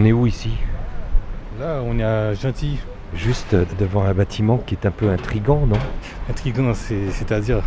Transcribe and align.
On 0.00 0.04
est 0.04 0.12
où 0.12 0.28
ici? 0.28 0.50
Là, 1.58 1.80
on 1.84 1.98
est 1.98 2.04
à 2.04 2.32
Gentil. 2.32 2.78
Juste 3.16 3.56
devant 3.80 4.04
un 4.04 4.14
bâtiment 4.14 4.58
qui 4.58 4.76
est 4.76 4.86
un 4.86 4.92
peu 4.92 5.10
intrigant, 5.10 5.66
non? 5.66 5.78
Intriguant, 6.30 6.72
c'est- 6.72 7.10
c'est-à-dire? 7.10 7.64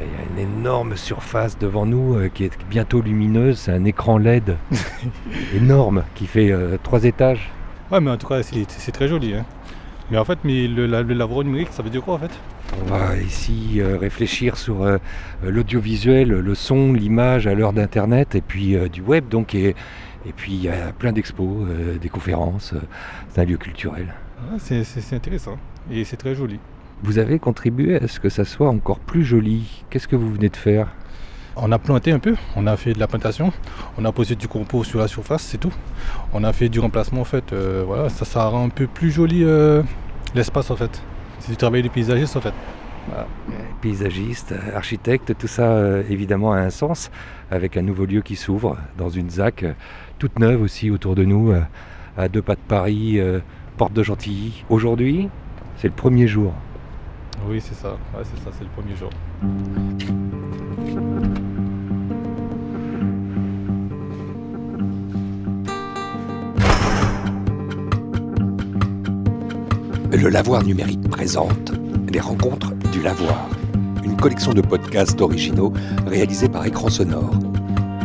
Il 0.00 0.06
y 0.06 0.40
a 0.40 0.42
une 0.44 0.50
énorme 0.58 0.96
surface 0.96 1.56
devant 1.56 1.86
nous 1.86 2.16
euh, 2.16 2.28
qui 2.34 2.42
est 2.46 2.50
bientôt 2.68 3.00
lumineuse. 3.00 3.58
C'est 3.60 3.70
un 3.70 3.84
écran 3.84 4.18
LED 4.18 4.56
énorme 5.54 6.02
qui 6.16 6.26
fait 6.26 6.50
euh, 6.50 6.78
trois 6.82 7.04
étages. 7.04 7.48
Ouais, 7.92 8.00
mais 8.00 8.10
en 8.10 8.16
tout 8.16 8.26
cas, 8.26 8.40
c'est 8.42 8.90
très 8.90 9.06
joli. 9.06 9.32
hein. 9.34 9.44
Mais 10.10 10.18
en 10.18 10.24
fait, 10.24 10.40
mais 10.42 10.66
le, 10.66 10.86
la- 10.86 11.02
le 11.02 11.42
numérique, 11.44 11.68
ça 11.70 11.84
veut 11.84 11.90
dire 11.90 12.02
quoi 12.02 12.14
en 12.14 12.18
fait? 12.18 12.32
On 12.84 12.90
va 12.90 13.16
ici 13.18 13.76
euh, 13.80 13.98
réfléchir 13.98 14.56
sur 14.56 14.82
euh, 14.82 14.98
l'audiovisuel, 15.44 16.28
le 16.28 16.54
son, 16.56 16.92
l'image 16.92 17.46
à 17.46 17.54
l'heure 17.54 17.72
d'Internet 17.72 18.34
et 18.34 18.40
puis 18.40 18.74
euh, 18.74 18.88
du 18.88 19.00
web. 19.02 19.28
Donc, 19.28 19.54
et, 19.54 19.76
et 20.26 20.32
puis 20.32 20.52
il 20.52 20.62
y 20.62 20.68
a 20.68 20.92
plein 20.92 21.12
d'expos, 21.12 21.66
euh, 21.68 21.98
des 21.98 22.08
conférences. 22.08 22.72
euh, 22.74 22.80
c'est 23.30 23.40
un 23.40 23.44
lieu 23.44 23.56
culturel. 23.56 24.12
Ah, 24.50 24.56
C'est 24.58 25.14
intéressant. 25.14 25.56
Et 25.90 26.04
c'est 26.04 26.16
très 26.16 26.34
joli. 26.34 26.58
Vous 27.02 27.18
avez 27.18 27.38
contribué 27.38 27.96
à 28.00 28.06
ce 28.08 28.20
que 28.20 28.28
ça 28.28 28.44
soit 28.44 28.68
encore 28.68 29.00
plus 29.00 29.24
joli. 29.24 29.84
Qu'est-ce 29.90 30.06
que 30.06 30.16
vous 30.16 30.32
venez 30.32 30.48
de 30.48 30.56
faire? 30.56 30.88
On 31.56 31.70
a 31.70 31.78
planté 31.78 32.12
un 32.12 32.18
peu, 32.18 32.34
on 32.56 32.66
a 32.66 32.76
fait 32.78 32.94
de 32.94 32.98
la 32.98 33.06
plantation, 33.06 33.52
on 33.98 34.04
a 34.06 34.12
posé 34.12 34.36
du 34.36 34.48
compost 34.48 34.88
sur 34.88 35.00
la 35.00 35.06
surface, 35.08 35.42
c'est 35.42 35.58
tout. 35.58 35.72
On 36.32 36.44
a 36.44 36.52
fait 36.54 36.70
du 36.70 36.80
remplacement 36.80 37.20
en 37.20 37.24
fait. 37.24 37.52
euh, 37.52 37.82
voilà, 37.86 38.08
ça, 38.08 38.24
ça 38.24 38.44
rend 38.46 38.64
un 38.64 38.68
peu 38.70 38.86
plus 38.86 39.10
joli 39.10 39.44
euh, 39.44 39.82
l'espace 40.34 40.70
en 40.70 40.76
fait. 40.76 41.02
C'est 41.40 41.50
du 41.50 41.56
travail 41.58 41.82
de 41.82 41.88
paysagiste 41.88 42.36
en 42.36 42.40
fait. 42.40 42.54
Paysagiste, 43.82 44.54
architecte, 44.74 45.36
tout 45.36 45.48
ça 45.48 45.72
euh, 45.72 46.04
évidemment 46.08 46.52
a 46.52 46.58
un 46.58 46.70
sens 46.70 47.10
avec 47.50 47.76
un 47.76 47.82
nouveau 47.82 48.06
lieu 48.06 48.22
qui 48.22 48.36
s'ouvre 48.36 48.78
dans 48.96 49.08
une 49.08 49.28
ZAC 49.28 49.64
euh, 49.64 49.72
toute 50.20 50.38
neuve 50.38 50.62
aussi 50.62 50.88
autour 50.88 51.16
de 51.16 51.24
nous, 51.24 51.50
euh, 51.50 51.60
à 52.16 52.28
deux 52.28 52.42
pas 52.42 52.54
de 52.54 52.60
Paris, 52.60 53.20
porte 53.76 53.92
de 53.92 54.04
Gentilly. 54.04 54.64
Aujourd'hui, 54.70 55.28
c'est 55.78 55.88
le 55.88 55.94
premier 55.94 56.28
jour. 56.28 56.54
Oui, 57.48 57.60
c'est 57.60 57.74
ça. 57.74 57.96
Ouais, 58.16 58.22
c'est 58.22 58.40
ça, 58.44 58.50
c'est 58.56 58.62
le 58.62 58.70
premier 58.70 58.94
jour. 58.94 59.10
Le 70.12 70.28
Lavoir 70.28 70.62
numérique 70.62 71.10
présente 71.10 71.72
les 72.12 72.20
rencontres 72.20 72.72
du 72.92 73.00
Lavoir, 73.00 73.48
une 74.04 74.16
collection 74.16 74.52
de 74.52 74.60
podcasts 74.60 75.20
originaux 75.20 75.72
réalisés 76.06 76.48
par 76.48 76.66
Écran 76.66 76.88
Sonore. 76.88 77.34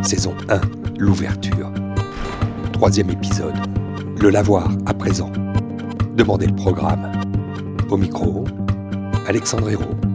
Saison 0.02 0.34
1, 0.48 0.60
l'ouverture. 0.98 1.72
Troisième 2.72 3.10
épisode, 3.10 3.54
Le 4.20 4.30
Lavoir 4.30 4.68
à 4.86 4.94
présent. 4.94 5.30
Demandez 6.16 6.46
le 6.46 6.54
programme. 6.54 7.12
Au 7.90 7.96
micro, 7.96 8.44
Alexandre 9.26 9.70
Hérault. 9.70 10.07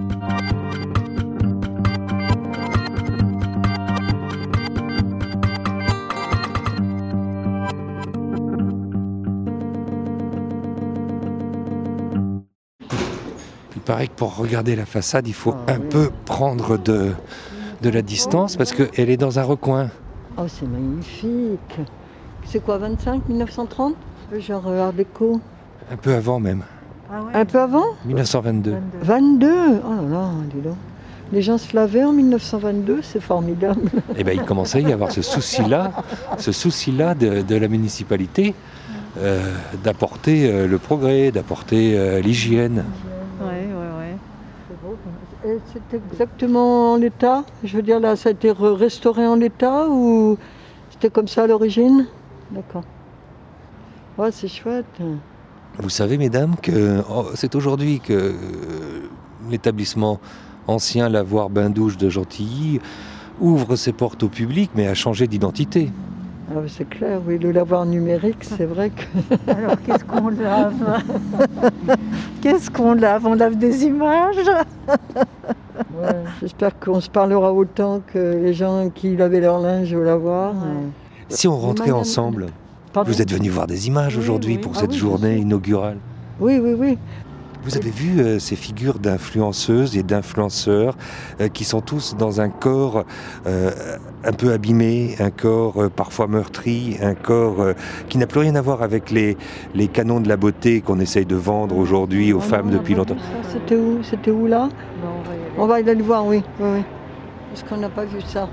Paraît 13.83 14.07
que 14.07 14.13
pour 14.13 14.35
regarder 14.35 14.75
la 14.75 14.85
façade, 14.85 15.27
il 15.27 15.33
faut 15.33 15.55
un 15.67 15.79
peu 15.79 16.09
prendre 16.25 16.77
de, 16.77 17.11
de 17.81 17.89
la 17.89 18.01
distance 18.01 18.55
parce 18.55 18.73
qu'elle 18.73 19.09
est 19.09 19.17
dans 19.17 19.39
un 19.39 19.43
recoin. 19.43 19.89
Oh, 20.37 20.43
c'est 20.47 20.67
magnifique. 20.67 21.79
C'est 22.45 22.63
quoi, 22.63 22.77
25, 22.77 23.27
1930 23.29 23.95
Genre 24.39 24.63
euh, 24.67 24.87
Art 24.87 24.93
déco. 24.93 25.39
Un 25.91 25.97
peu 25.97 26.15
avant 26.15 26.39
même, 26.39 26.63
Un 27.33 27.45
peu 27.45 27.59
avant? 27.59 27.83
1922. 28.05 28.75
22 29.01 29.47
Oh 29.47 29.89
là 29.89 30.09
là, 30.09 30.29
dis 30.53 30.61
donc. 30.61 30.75
Les 31.31 31.41
gens 31.41 31.57
se 31.57 31.75
lavaient 31.75 32.03
en 32.03 32.13
1922, 32.13 33.01
c'est 33.01 33.19
formidable. 33.21 33.81
Eh 34.17 34.23
ben, 34.23 34.33
il 34.35 34.43
commençait 34.43 34.79
à 34.85 34.89
y 34.89 34.93
avoir 34.93 35.11
ce 35.11 35.21
souci-là, 35.21 35.91
ce 36.37 36.51
souci-là 36.51 37.15
de, 37.15 37.41
de 37.41 37.55
la 37.55 37.67
municipalité 37.67 38.53
euh, 39.19 39.41
d'apporter 39.83 40.51
euh, 40.51 40.67
le 40.67 40.77
progrès, 40.77 41.31
d'apporter 41.31 41.97
euh, 41.97 42.19
l'hygiène. 42.19 42.83
Ouais, 43.41 43.67
ouais, 43.67 44.09
ouais. 45.45 45.51
Et 45.51 45.57
c'est 45.73 45.97
exactement 45.97 46.93
en 46.93 46.97
l'état 46.97 47.43
Je 47.63 47.75
veux 47.75 47.81
dire, 47.83 47.99
là, 47.99 48.15
ça 48.15 48.29
a 48.29 48.31
été 48.31 48.51
re- 48.51 48.73
restauré 48.73 49.25
en 49.25 49.35
l'état 49.35 49.87
ou 49.89 50.37
c'était 50.91 51.09
comme 51.09 51.27
ça 51.27 51.43
à 51.43 51.47
l'origine? 51.47 52.05
D'accord. 52.51 52.83
Ouais, 54.17 54.31
c'est 54.31 54.47
chouette. 54.47 54.85
Vous 55.79 55.89
savez, 55.89 56.17
mesdames, 56.17 56.55
que 56.61 57.01
oh, 57.09 57.25
c'est 57.33 57.55
aujourd'hui 57.55 57.99
que 57.99 58.13
euh, 58.13 58.31
l'établissement 59.49 60.19
ancien 60.67 61.09
Lavoir 61.09 61.49
Bain-Douche 61.49 61.97
de 61.97 62.09
Gentilly 62.09 62.79
ouvre 63.41 63.75
ses 63.75 63.91
portes 63.91 64.21
au 64.23 64.29
public, 64.29 64.69
mais 64.75 64.87
a 64.87 64.93
changé 64.93 65.27
d'identité. 65.27 65.91
Ah, 66.51 66.59
c'est 66.67 66.87
clair, 66.87 67.19
oui, 67.25 67.39
le 67.39 67.51
lavoir 67.51 67.85
numérique, 67.85 68.43
c'est 68.43 68.65
vrai 68.65 68.91
que. 68.91 69.51
Alors 69.51 69.81
qu'est-ce 69.81 70.03
qu'on 70.03 70.29
lave? 70.29 71.01
Qu'est-ce 72.41 72.69
qu'on 72.69 72.93
lave? 72.93 73.25
On 73.25 73.33
lave 73.33 73.55
des 73.55 73.85
images? 73.85 74.35
Ouais, 75.99 76.09
J'espère 76.41 76.79
qu'on 76.79 77.01
se 77.01 77.09
parlera 77.09 77.51
autant 77.53 78.01
que 78.13 78.17
les 78.43 78.53
gens 78.53 78.89
qui 78.93 79.15
lavaient 79.15 79.39
leur 79.41 79.59
linge 79.59 79.93
au 79.93 80.03
lavoir. 80.03 80.53
Ouais. 80.53 80.89
Si 81.29 81.47
on 81.47 81.57
rentrait 81.57 81.87
Madame- 81.87 82.01
ensemble, 82.01 82.45
pardon 82.91 83.11
vous 83.11 83.21
êtes 83.21 83.31
venus 83.31 83.51
voir 83.51 83.67
des 83.67 83.87
images 83.87 84.15
Oui, 84.15 84.21
aujourd'hui 84.23 84.55
oui. 84.55 84.61
pour 84.61 84.73
Ah 84.75 84.79
cette 84.81 84.91
oui, 84.91 84.97
journée 84.97 85.37
inaugurale. 85.37 85.97
Oui, 86.39 86.59
oui, 86.61 86.73
oui. 86.77 86.97
Vous 87.65 87.77
avez 87.77 87.91
vu 87.91 88.19
euh, 88.19 88.39
ces 88.39 88.57
figures 88.57 88.99
d'influenceuses 88.99 89.95
et 89.95 90.03
d'influenceurs 90.03 90.97
euh, 91.39 91.47
qui 91.47 91.63
sont 91.63 91.79
tous 91.79 92.13
dans 92.19 92.41
un 92.41 92.49
corps 92.49 93.05
euh, 93.47 93.71
un 94.25 94.33
peu 94.33 94.51
abîmé, 94.51 95.15
un 95.19 95.29
corps 95.29 95.81
euh, 95.83 95.87
parfois 95.89 96.27
meurtri, 96.27 96.97
un 97.01 97.15
corps 97.15 97.61
euh, 97.61 97.71
qui 98.09 98.17
n'a 98.17 98.27
plus 98.27 98.41
rien 98.41 98.55
à 98.55 98.61
voir 98.61 98.81
avec 98.83 99.11
les, 99.11 99.37
les 99.75 99.87
canons 99.87 100.19
de 100.19 100.27
la 100.27 100.35
beauté 100.35 100.81
qu'on 100.81 100.99
essaye 100.99 101.25
de 101.25 101.37
vendre 101.37 101.77
aujourd'hui 101.77 102.33
aux 102.33 102.39
Ah 102.41 102.47
femmes 102.49 102.65
non, 102.69 102.79
depuis 102.79 102.95
longtemps. 102.95 103.15
C'était 103.49 103.77
où 103.77 103.99
C'était 104.03 104.31
où 104.31 104.45
là? 104.45 104.67
On 105.57 105.65
va 105.65 105.75
aller. 105.75 105.95
Le 105.95 106.03
voir, 106.03 106.25
oui. 106.25 106.43
oui, 106.59 106.69
oui. 106.75 106.83
Parce 107.49 107.63
qu'on 107.63 107.77
n'a 107.77 107.89
pas 107.89 108.05
vu 108.05 108.21
ça. 108.21 108.49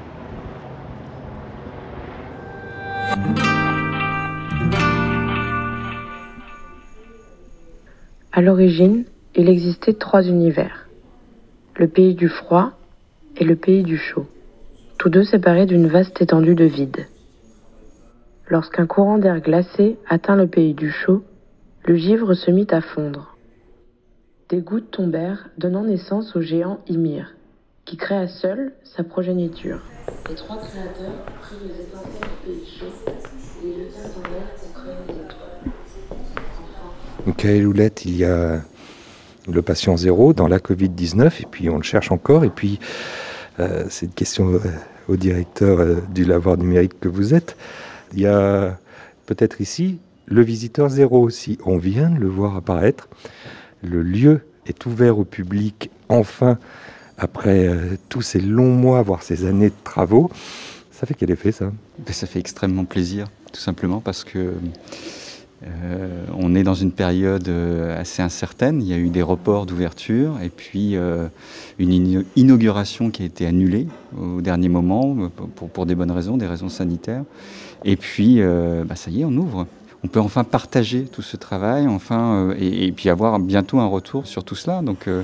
À 8.32 8.42
l'origine, 8.42 9.04
il 9.34 9.48
existait 9.48 9.94
trois 9.94 10.22
univers. 10.22 10.88
Le 11.76 11.88
pays 11.88 12.14
du 12.14 12.28
froid 12.28 12.72
et 13.36 13.44
le 13.44 13.56
pays 13.56 13.82
du 13.82 13.96
chaud, 13.96 14.26
tous 14.98 15.08
deux 15.08 15.24
séparés 15.24 15.66
d'une 15.66 15.88
vaste 15.88 16.20
étendue 16.20 16.54
de 16.54 16.64
vide. 16.64 17.06
Lorsqu'un 18.48 18.86
courant 18.86 19.18
d'air 19.18 19.40
glacé 19.40 19.96
atteint 20.08 20.36
le 20.36 20.46
pays 20.46 20.74
du 20.74 20.90
chaud, 20.90 21.22
le 21.84 21.94
givre 21.96 22.34
se 22.34 22.50
mit 22.50 22.66
à 22.70 22.80
fondre. 22.80 23.36
Des 24.50 24.62
gouttes 24.62 24.90
tombèrent, 24.90 25.48
donnant 25.58 25.84
naissance 25.84 26.34
au 26.34 26.40
géant 26.40 26.80
Ymir, 26.88 27.36
qui 27.84 27.96
créa 27.96 28.26
seul 28.26 28.72
sa 28.82 29.04
progéniture. 29.04 29.78
Les 30.28 30.34
trois 30.34 30.56
créateurs 30.56 31.24
prirent 31.40 31.58
les 31.68 31.84
étincelles 31.84 32.28
du 32.44 32.58
pays 32.58 32.66
chaud 32.66 32.86
et 33.62 33.66
les 33.66 33.84
jetèrent 33.84 34.10
en 34.18 34.28
l'air 34.28 34.48
pour 34.58 34.82
créer 34.82 34.94
les 35.06 35.14
étoiles. 35.14 35.72
Michael 37.26 37.66
Houlette, 37.68 38.04
il 38.04 38.16
y 38.16 38.24
a 38.24 38.60
le 39.48 39.62
patient 39.62 39.96
zéro 39.96 40.32
dans 40.32 40.48
la 40.48 40.58
Covid-19, 40.58 41.42
et 41.42 41.46
puis 41.48 41.70
on 41.70 41.76
le 41.76 41.84
cherche 41.84 42.10
encore, 42.10 42.42
et 42.42 42.50
puis 42.50 42.80
euh, 43.60 43.84
c'est 43.88 44.06
une 44.06 44.12
question 44.14 44.54
euh, 44.54 44.58
au 45.06 45.14
directeur 45.14 45.78
euh, 45.78 46.00
du 46.12 46.24
lavoir 46.24 46.56
numérique 46.56 46.98
que 46.98 47.08
vous 47.08 47.34
êtes. 47.34 47.56
Il 48.14 48.18
y 48.18 48.26
a 48.26 48.76
peut-être 49.26 49.60
ici 49.60 50.00
le 50.26 50.42
visiteur 50.42 50.88
zéro 50.88 51.20
aussi. 51.20 51.56
On 51.64 51.78
vient 51.78 52.10
de 52.10 52.18
le 52.18 52.26
voir 52.26 52.56
apparaître. 52.56 53.08
Le 53.82 54.02
lieu 54.02 54.42
est 54.66 54.86
ouvert 54.86 55.18
au 55.18 55.24
public 55.24 55.90
enfin 56.08 56.58
après 57.20 57.68
euh, 57.68 57.96
tous 58.08 58.22
ces 58.22 58.40
longs 58.40 58.74
mois, 58.74 59.02
voire 59.02 59.22
ces 59.22 59.44
années 59.46 59.68
de 59.68 59.74
travaux. 59.84 60.30
Ça 60.90 61.06
fait 61.06 61.14
quel 61.14 61.30
effet 61.30 61.52
ça? 61.52 61.70
Ben, 61.98 62.12
Ça 62.12 62.26
fait 62.26 62.40
extrêmement 62.40 62.84
plaisir, 62.84 63.26
tout 63.52 63.60
simplement 63.60 64.00
parce 64.00 64.24
que 64.24 64.54
euh, 65.62 66.24
on 66.34 66.54
est 66.54 66.62
dans 66.62 66.74
une 66.74 66.92
période 66.92 67.46
euh, 67.48 68.00
assez 68.00 68.22
incertaine. 68.22 68.80
Il 68.80 68.88
y 68.88 68.94
a 68.94 68.96
eu 68.96 69.10
des 69.10 69.20
reports 69.20 69.66
d'ouverture 69.66 70.40
et 70.42 70.48
puis 70.48 70.96
une 71.78 72.24
inauguration 72.36 73.10
qui 73.10 73.22
a 73.22 73.26
été 73.26 73.46
annulée 73.46 73.86
au 74.18 74.40
dernier 74.40 74.70
moment 74.70 75.30
pour, 75.72 75.86
des 75.86 75.94
bonnes 75.94 76.10
raisons, 76.10 76.38
des 76.38 76.46
raisons 76.46 76.70
sanitaires. 76.70 77.24
Et 77.84 77.96
puis, 77.96 78.40
bah, 78.86 78.96
ça 78.96 79.10
y 79.10 79.20
est, 79.20 79.24
on 79.24 79.36
ouvre. 79.36 79.66
On 80.02 80.08
peut 80.08 80.20
enfin 80.20 80.44
partager 80.44 81.04
tout 81.04 81.22
ce 81.22 81.36
travail, 81.36 81.86
enfin, 81.86 82.48
euh, 82.50 82.54
et, 82.58 82.86
et 82.86 82.92
puis 82.92 83.08
avoir 83.08 83.38
bientôt 83.38 83.78
un 83.80 83.86
retour 83.86 84.26
sur 84.26 84.44
tout 84.44 84.54
cela. 84.54 84.82
Donc, 84.82 85.08
euh, 85.08 85.22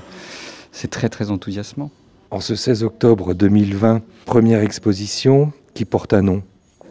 c'est 0.73 0.91
très 0.91 1.09
très 1.09 1.31
enthousiasmant. 1.31 1.91
En 2.31 2.41
ce 2.41 2.55
16 2.55 2.83
octobre 2.83 3.35
2020, 3.35 4.03
première 4.27 4.61
exposition 4.61 5.53
qui 5.75 5.85
porte 5.85 6.13
un 6.13 6.23
nom. 6.23 6.43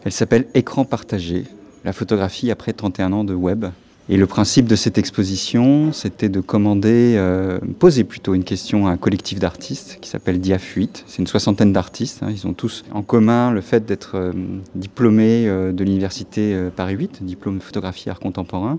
Elle 0.04 0.12
s'appelle 0.12 0.48
Écran 0.54 0.86
partagé. 0.86 1.46
la 1.84 1.94
photographie 1.94 2.50
après 2.50 2.74
31 2.74 3.14
ans 3.14 3.24
de 3.24 3.34
web. 3.34 3.66
Et 4.08 4.18
le 4.18 4.28
principe 4.28 4.68
de 4.68 4.76
cette 4.76 5.00
exposition, 5.00 5.92
c'était 5.92 6.30
de 6.30 6.40
commander, 6.40 7.16
euh, 7.18 7.58
poser 7.80 8.04
plutôt 8.04 8.36
une 8.36 8.44
question 8.44 8.86
à 8.86 8.92
un 8.92 8.98
collectif 8.98 9.40
d'artistes 9.40 9.98
qui 10.00 10.10
s'appelle 10.10 10.40
Diafuite. 10.40 11.04
C'est 11.08 11.24
une 11.24 11.28
soixantaine 11.28 11.74
d'artistes. 11.74 12.22
Hein. 12.22 12.28
Ils 12.30 12.46
ont 12.46 12.54
tous 12.54 12.86
en 12.92 13.02
commun 13.02 13.50
le 13.50 13.62
fait 13.62 13.84
d'être 13.84 14.12
euh, 14.14 14.32
diplômés 14.76 15.48
euh, 15.48 15.72
de 15.72 15.84
l'université 15.84 16.54
euh, 16.54 16.70
Paris 16.70 16.94
8, 16.94 17.24
diplôme 17.24 17.58
de 17.58 17.64
photographie 17.64 18.12
art 18.12 18.20
contemporain. 18.20 18.78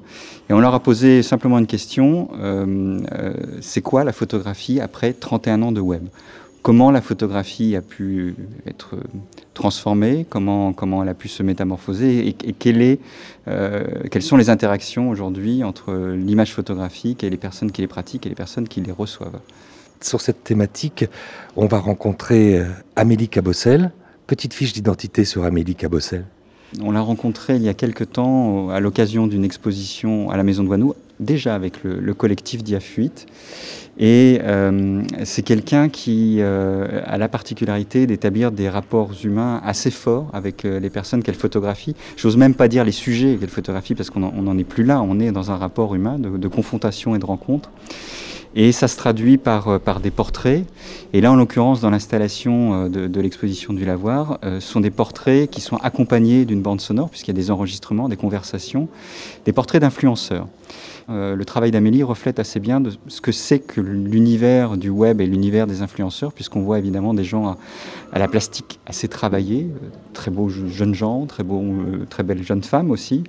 Et 0.48 0.52
on 0.52 0.60
leur 0.60 0.74
a 0.74 0.80
posé 0.80 1.24
simplement 1.24 1.58
une 1.58 1.66
question 1.66 2.28
c'est 3.60 3.80
quoi 3.80 4.04
la 4.04 4.12
photographie 4.12 4.80
après 4.80 5.12
31 5.12 5.62
ans 5.62 5.72
de 5.72 5.80
web? 5.80 6.04
Comment 6.66 6.90
la 6.90 7.00
photographie 7.00 7.76
a 7.76 7.80
pu 7.80 8.34
être 8.66 8.96
transformée 9.54 10.26
Comment, 10.28 10.72
comment 10.72 11.04
elle 11.04 11.08
a 11.08 11.14
pu 11.14 11.28
se 11.28 11.44
métamorphoser 11.44 12.26
Et, 12.26 12.30
et 12.42 12.52
quelle 12.52 12.82
est 12.82 12.98
euh, 13.46 13.84
quelles 14.10 14.24
sont 14.24 14.36
les 14.36 14.50
interactions 14.50 15.08
aujourd'hui 15.08 15.62
entre 15.62 15.94
l'image 16.16 16.52
photographique 16.52 17.22
et 17.22 17.30
les 17.30 17.36
personnes 17.36 17.70
qui 17.70 17.82
les 17.82 17.86
pratiquent 17.86 18.26
et 18.26 18.30
les 18.30 18.34
personnes 18.34 18.66
qui 18.66 18.80
les 18.80 18.90
reçoivent? 18.90 19.38
Sur 20.00 20.20
cette 20.20 20.42
thématique, 20.42 21.04
on 21.54 21.66
va 21.66 21.78
rencontrer 21.78 22.58
euh, 22.58 22.64
Amélie 22.96 23.28
Cabossel. 23.28 23.92
Petite 24.26 24.52
fiche 24.52 24.72
d'identité 24.72 25.24
sur 25.24 25.44
Amélie 25.44 25.76
Cabossel. 25.76 26.24
On 26.82 26.90
l'a 26.90 27.00
rencontrée 27.00 27.54
il 27.54 27.62
y 27.62 27.68
a 27.68 27.74
quelque 27.74 28.02
temps 28.02 28.70
à 28.70 28.80
l'occasion 28.80 29.28
d'une 29.28 29.44
exposition 29.44 30.30
à 30.30 30.36
la 30.36 30.42
Maison 30.42 30.64
de 30.64 30.68
Wannou, 30.68 30.94
déjà 31.20 31.54
avec 31.54 31.82
le, 31.84 32.00
le 32.00 32.14
collectif 32.14 32.62
Diafuite. 32.62 33.26
Et 33.98 34.40
euh, 34.42 35.02
c'est 35.24 35.42
quelqu'un 35.42 35.88
qui 35.88 36.36
euh, 36.40 37.00
a 37.06 37.16
la 37.16 37.28
particularité 37.28 38.06
d'établir 38.06 38.52
des 38.52 38.68
rapports 38.68 39.12
humains 39.24 39.60
assez 39.64 39.90
forts 39.90 40.28
avec 40.34 40.64
euh, 40.64 40.78
les 40.78 40.90
personnes 40.90 41.22
qu'elle 41.22 41.34
photographie. 41.34 41.96
J'ose 42.16 42.36
même 42.36 42.54
pas 42.54 42.68
dire 42.68 42.84
les 42.84 42.92
sujets 42.92 43.36
qu'elle 43.36 43.48
photographie 43.48 43.94
parce 43.94 44.10
qu'on 44.10 44.20
n'en 44.20 44.58
est 44.58 44.64
plus 44.64 44.84
là, 44.84 45.00
on 45.00 45.18
est 45.18 45.32
dans 45.32 45.50
un 45.50 45.56
rapport 45.56 45.94
humain 45.94 46.18
de 46.18 46.48
confrontation 46.48 47.14
et 47.14 47.18
de 47.18 47.24
rencontre. 47.24 47.70
Et 48.58 48.72
ça 48.72 48.88
se 48.88 48.96
traduit 48.96 49.36
par, 49.36 49.68
euh, 49.68 49.78
par 49.78 50.00
des 50.00 50.10
portraits. 50.10 50.64
Et 51.12 51.20
là, 51.20 51.30
en 51.30 51.36
l'occurrence, 51.36 51.82
dans 51.82 51.90
l'installation 51.90 52.86
euh, 52.86 52.88
de, 52.88 53.06
de 53.06 53.20
l'exposition 53.20 53.74
du 53.74 53.84
Lavoir, 53.84 54.38
euh, 54.44 54.60
sont 54.60 54.80
des 54.80 54.90
portraits 54.90 55.50
qui 55.50 55.60
sont 55.60 55.76
accompagnés 55.76 56.46
d'une 56.46 56.62
bande 56.62 56.80
sonore, 56.80 57.10
puisqu'il 57.10 57.32
y 57.32 57.36
a 57.36 57.40
des 57.40 57.50
enregistrements, 57.50 58.08
des 58.08 58.16
conversations, 58.16 58.88
des 59.44 59.52
portraits 59.52 59.82
d'influenceurs. 59.82 60.48
Le 61.08 61.44
travail 61.44 61.70
d'Amélie 61.70 62.02
reflète 62.02 62.40
assez 62.40 62.58
bien 62.58 62.80
de 62.80 62.90
ce 63.06 63.20
que 63.20 63.30
c'est 63.30 63.60
que 63.60 63.80
l'univers 63.80 64.76
du 64.76 64.90
web 64.90 65.20
et 65.20 65.26
l'univers 65.26 65.68
des 65.68 65.80
influenceurs, 65.80 66.32
puisqu'on 66.32 66.62
voit 66.62 66.80
évidemment 66.80 67.14
des 67.14 67.22
gens 67.22 67.56
à, 68.12 68.18
la 68.18 68.26
plastique 68.26 68.80
assez 68.86 69.06
travaillés, 69.06 69.68
euh, 69.70 69.86
très 70.14 70.32
beaux 70.32 70.48
jeunes 70.48 70.96
gens, 70.96 71.26
très, 71.26 71.44
beaux, 71.44 71.62
très 72.10 72.24
belles 72.24 72.42
jeunes 72.42 72.64
femmes 72.64 72.90
aussi, 72.90 73.22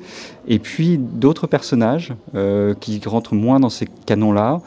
et 0.48 0.58
puis 0.58 0.98
d'autres 0.98 1.46
personnages 1.46 2.16
qui 2.80 3.00
rentrent 3.06 3.36
moins 3.36 3.60
dans 3.60 3.70
ces 3.70 3.88
canons-là, 4.08 4.62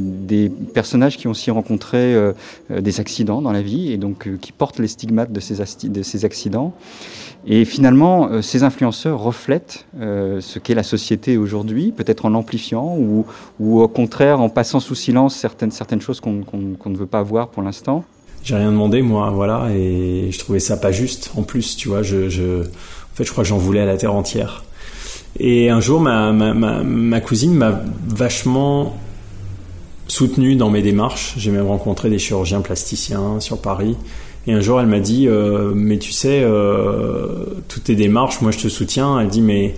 des 0.00 0.50
personnages 0.74 1.16
qui 1.16 1.26
ont 1.26 1.32
aussi 1.32 1.50
rencontré 1.50 2.14
euh, 2.14 2.32
des 2.70 3.00
accidents 3.00 3.42
dans 3.42 3.52
la 3.52 3.62
vie 3.62 3.92
et 3.92 3.96
donc 3.96 4.26
euh, 4.26 4.36
qui 4.40 4.52
portent 4.52 4.78
les 4.78 4.88
stigmates 4.88 5.32
de 5.32 5.40
ces, 5.40 5.88
de 5.88 6.02
ces 6.02 6.24
accidents. 6.24 6.74
Et 7.46 7.64
finalement, 7.64 8.28
euh, 8.28 8.42
ces 8.42 8.62
influenceurs 8.62 9.20
reflètent 9.20 9.86
euh, 10.00 10.40
ce 10.40 10.58
qu'est 10.58 10.74
la 10.74 10.82
société 10.82 11.38
aujourd'hui, 11.38 11.92
peut-être 11.92 12.24
en 12.24 12.30
l'amplifiant 12.30 12.96
ou, 12.98 13.26
ou, 13.60 13.80
au 13.80 13.88
contraire 13.88 14.40
en 14.40 14.48
passant 14.48 14.80
sous 14.80 14.94
silence 14.94 15.36
certaines, 15.36 15.70
certaines 15.70 16.00
choses 16.00 16.20
qu'on 16.20 16.42
qu 16.42 16.88
ne 16.88 16.96
veut 16.96 17.06
pas 17.06 17.22
voir 17.22 17.48
pour 17.48 17.62
l'instant. 17.62 18.04
J'ai 18.42 18.54
rien 18.54 18.70
demandé, 18.70 19.02
moi, 19.02 19.30
voilà, 19.30 19.68
et 19.74 20.30
je 20.30 20.38
trouvais 20.38 20.60
ça 20.60 20.76
pas 20.76 20.92
juste. 20.92 21.32
En 21.36 21.42
plus, 21.42 21.76
tu 21.76 21.88
vois, 21.88 22.02
je, 22.02 22.60
en 22.62 23.14
fait, 23.14 23.24
je 23.24 23.32
crois 23.32 23.44
que 23.44 23.48
j'en 23.48 23.58
voulais 23.58 23.80
à 23.80 23.86
la 23.86 23.96
terre 23.96 24.14
entière. 24.14 24.64
Et 25.40 25.70
un 25.70 25.80
jour, 25.80 26.00
ma, 26.00 26.32
ma 26.32 27.20
cousine 27.20 27.54
m'a 27.54 27.80
vachement 28.06 28.96
soutenu 30.08 30.56
dans 30.56 30.70
mes 30.70 30.82
démarches. 30.82 31.34
J'ai 31.36 31.50
même 31.50 31.66
rencontré 31.66 32.10
des 32.10 32.18
chirurgiens 32.18 32.60
plasticiens 32.60 33.40
sur 33.40 33.58
Paris. 33.58 33.96
Et 34.46 34.52
un 34.52 34.60
jour, 34.60 34.80
elle 34.80 34.86
m'a 34.86 35.00
dit, 35.00 35.28
euh, 35.28 35.72
mais 35.74 35.98
tu 35.98 36.12
sais, 36.12 36.40
euh, 36.42 37.44
toutes 37.68 37.84
tes 37.84 37.94
démarches, 37.94 38.40
moi 38.40 38.50
je 38.50 38.58
te 38.58 38.68
soutiens. 38.68 39.20
Elle 39.20 39.28
dit, 39.28 39.42
mais 39.42 39.74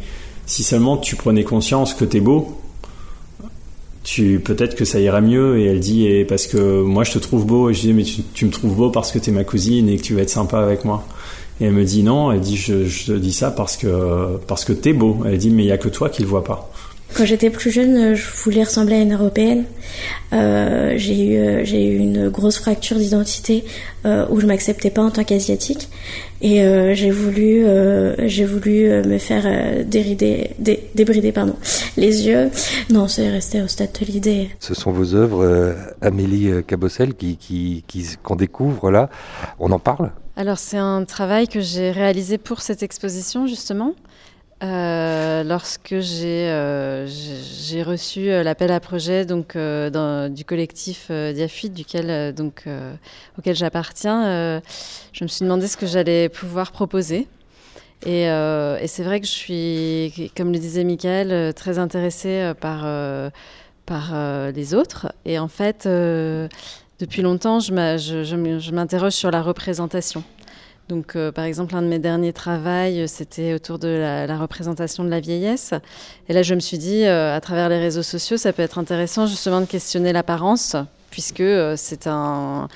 si 0.46 0.62
seulement 0.62 0.96
tu 0.96 1.16
prenais 1.16 1.42
conscience 1.42 1.92
que 1.92 2.04
t'es 2.04 2.20
beau, 2.20 2.56
tu 4.02 4.40
peut-être 4.40 4.76
que 4.76 4.84
ça 4.84 5.00
irait 5.00 5.20
mieux. 5.20 5.58
Et 5.58 5.64
elle 5.64 5.80
dit, 5.80 6.06
et 6.06 6.24
parce 6.24 6.46
que 6.46 6.82
moi 6.82 7.02
je 7.02 7.12
te 7.12 7.18
trouve 7.18 7.44
beau. 7.46 7.70
Et 7.70 7.74
je 7.74 7.80
dis, 7.80 7.92
mais 7.92 8.04
tu, 8.04 8.46
me 8.46 8.50
trouves 8.50 8.76
beau 8.76 8.90
parce 8.90 9.10
que 9.10 9.18
t'es 9.18 9.32
ma 9.32 9.44
cousine 9.44 9.88
et 9.88 9.96
que 9.96 10.02
tu 10.02 10.14
vas 10.14 10.22
être 10.22 10.30
sympa 10.30 10.60
avec 10.60 10.84
moi. 10.84 11.04
Et 11.60 11.64
elle 11.64 11.72
me 11.72 11.84
dit 11.84 12.04
non. 12.04 12.30
Elle 12.30 12.40
dit, 12.40 12.56
je, 12.56 12.84
je 12.84 13.06
te 13.06 13.12
dis 13.12 13.32
ça 13.32 13.50
parce 13.50 13.76
que 13.76 14.36
parce 14.46 14.64
que 14.64 14.72
t'es 14.72 14.92
beau. 14.92 15.18
Elle 15.26 15.38
dit, 15.38 15.50
mais 15.50 15.64
il 15.64 15.68
y 15.68 15.72
a 15.72 15.78
que 15.78 15.88
toi 15.88 16.08
qui 16.08 16.22
le 16.22 16.28
vois 16.28 16.44
pas. 16.44 16.69
Quand 17.16 17.24
j'étais 17.26 17.50
plus 17.50 17.70
jeune, 17.70 18.14
je 18.14 18.24
voulais 18.44 18.62
ressembler 18.62 18.94
à 18.94 19.02
une 19.02 19.12
européenne. 19.12 19.64
Euh, 20.32 20.94
j'ai 20.96 21.34
eu, 21.34 21.66
j'ai 21.66 21.86
eu 21.86 21.98
une 21.98 22.28
grosse 22.28 22.58
fracture 22.58 22.96
d'identité 22.96 23.64
euh, 24.06 24.26
où 24.30 24.40
je 24.40 24.46
m'acceptais 24.46 24.90
pas 24.90 25.02
en 25.02 25.10
tant 25.10 25.24
qu'asiatique 25.24 25.88
et 26.40 26.62
euh, 26.62 26.94
j'ai 26.94 27.10
voulu, 27.10 27.66
euh, 27.66 28.28
j'ai 28.28 28.44
voulu 28.44 28.88
me 28.88 29.18
faire 29.18 29.42
euh, 29.44 29.84
dérider, 29.84 30.52
dé, 30.58 30.88
débrider 30.94 31.32
pardon, 31.32 31.56
les 31.96 32.26
yeux. 32.26 32.50
Non, 32.88 33.08
c'est 33.08 33.28
resté 33.28 33.60
au 33.60 33.68
stade 33.68 33.90
de 34.00 34.06
l'idée. 34.06 34.50
Ce 34.60 34.72
sont 34.72 34.92
vos 34.92 35.14
œuvres, 35.14 35.44
euh, 35.44 35.74
Amélie 36.00 36.50
Cabossel, 36.66 37.14
qui, 37.14 37.36
qui, 37.36 37.84
qui, 37.86 38.06
qu'on 38.22 38.36
découvre 38.36 38.90
là. 38.90 39.10
On 39.58 39.72
en 39.72 39.78
parle? 39.80 40.10
Alors 40.36 40.58
c'est 40.58 40.78
un 40.78 41.04
travail 41.04 41.48
que 41.48 41.60
j'ai 41.60 41.90
réalisé 41.90 42.38
pour 42.38 42.62
cette 42.62 42.82
exposition 42.82 43.46
justement. 43.46 43.94
Euh, 44.62 45.42
lorsque 45.42 46.00
j'ai 46.00 46.50
euh, 46.50 47.06
reçu 47.82 48.30
euh, 48.30 48.42
l'appel 48.42 48.70
à 48.70 48.78
projet 48.78 49.24
du 49.24 50.44
collectif 50.44 51.10
donc 51.10 52.64
auquel 53.38 53.56
j'appartiens, 53.56 54.60
je 55.12 55.24
me 55.24 55.28
suis 55.28 55.44
demandé 55.44 55.66
ce 55.66 55.76
que 55.76 55.86
j'allais 55.86 56.28
pouvoir 56.28 56.72
proposer. 56.72 57.26
Et, 58.06 58.24
et 58.24 58.86
c'est 58.86 59.02
vrai 59.02 59.20
que 59.20 59.26
je 59.26 59.32
suis, 59.32 60.32
comme 60.36 60.52
le 60.52 60.58
disait 60.58 60.84
Michael, 60.84 61.54
très 61.54 61.78
intéressée 61.78 62.52
par 62.60 62.86
par 63.86 64.14
les 64.52 64.74
autres. 64.74 65.12
Et 65.24 65.38
en 65.38 65.48
fait, 65.48 65.86
depuis 65.86 67.22
longtemps, 67.22 67.60
je 67.60 68.70
m'interroge 68.72 69.12
sur 69.12 69.30
la 69.30 69.42
représentation. 69.42 70.22
Donc, 70.90 71.14
euh, 71.14 71.31
par 71.31 71.44
exemple, 71.44 71.76
un 71.76 71.82
de 71.82 71.87
mes 71.87 72.00
derniers 72.00 72.32
travaux, 72.32 73.06
c'était 73.06 73.54
autour 73.54 73.78
de 73.78 73.87
la, 74.26 74.37
représentation 74.37 75.04
de 75.04 75.09
la 75.09 75.20
vieillesse. 75.20 75.73
Et 76.28 76.32
là, 76.32 76.42
je 76.42 76.52
me 76.52 76.59
suis 76.59 76.78
dit, 76.78 77.04
euh, 77.04 77.32
à 77.32 77.40
travers 77.40 77.68
les 77.68 77.78
réseaux 77.78 78.02
sociaux, 78.02 78.37
ça 78.37 78.52
peut 78.52 78.62
être 78.62 78.76
intéressant 78.76 79.26
justement 79.26 79.61
de 79.61 79.66
questionner 79.66 80.12
l'apparence, 80.12 80.75
puisque 81.12 81.42
euh, 81.42 81.75
c'est 81.76 82.09
un, 82.09 82.66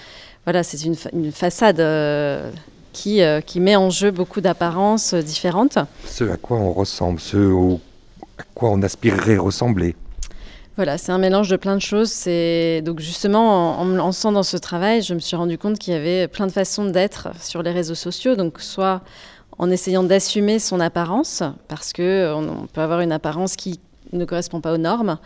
voilà, 0.45 0.63
c'est 0.63 0.85
une, 0.85 0.95
fa 0.95 1.11
une, 1.13 1.33
façade 1.33 1.81
euh, 1.81 2.53
qui, 2.93 3.21
euh, 3.21 3.41
qui 3.41 3.59
met 3.59 3.75
en 3.75 3.91
jeu 3.91 4.13
beaucoup 4.13 4.41
d'apparences 4.41 5.13
différentes. 5.13 5.79
Ce 6.07 6.23
à 6.23 6.37
quoi 6.37 6.59
on 6.59 6.73
ressemble, 6.73 7.19
ce 7.19 7.37
au, 7.37 7.81
à 8.39 8.45
quoi 8.55 8.71
on 8.71 8.81
aspirerait 8.83 9.39
ressembler. 9.39 9.97
Voilà, 10.77 10.99
c'est 10.99 11.13
un 11.13 11.19
mélange 11.19 11.49
de 11.49 11.57
plein 11.57 11.77
de 11.77 11.81
choses. 11.81 12.11
C'est 12.11 12.83
donc 12.83 12.99
justement 12.99 13.79
en, 13.79 13.85
me 13.85 13.97
lançant 13.97 14.33
dans 14.33 14.43
ce 14.43 14.57
travail, 14.57 15.03
je 15.03 15.15
me 15.15 15.21
suis 15.21 15.37
rendu 15.37 15.57
compte 15.57 15.79
qu'il 15.79 15.95
y 15.95 15.97
avait 15.97 16.27
plein 16.27 16.49
de 16.49 16.53
façons 16.53 16.87
d'être 16.87 17.29
sur 17.41 17.63
les 17.63 17.71
réseaux 17.71 17.95
sociaux. 17.95 18.35
Donc 18.35 18.61
soit 18.61 19.01
en 19.57 19.71
essayant 19.71 20.03
d'assumer 20.03 20.59
son 20.59 20.81
apparence, 20.81 21.45
parce 21.69 21.93
que 21.93 22.33
on, 22.35 22.63
on, 22.63 22.67
peut 22.67 22.81
avoir 22.81 23.03
une 23.03 23.13
apparence 23.13 23.55
qui 23.55 23.79
ne 24.13 24.25
correspond 24.25 24.61
pas 24.61 24.73
aux 24.75 24.79
normes, 24.79 25.19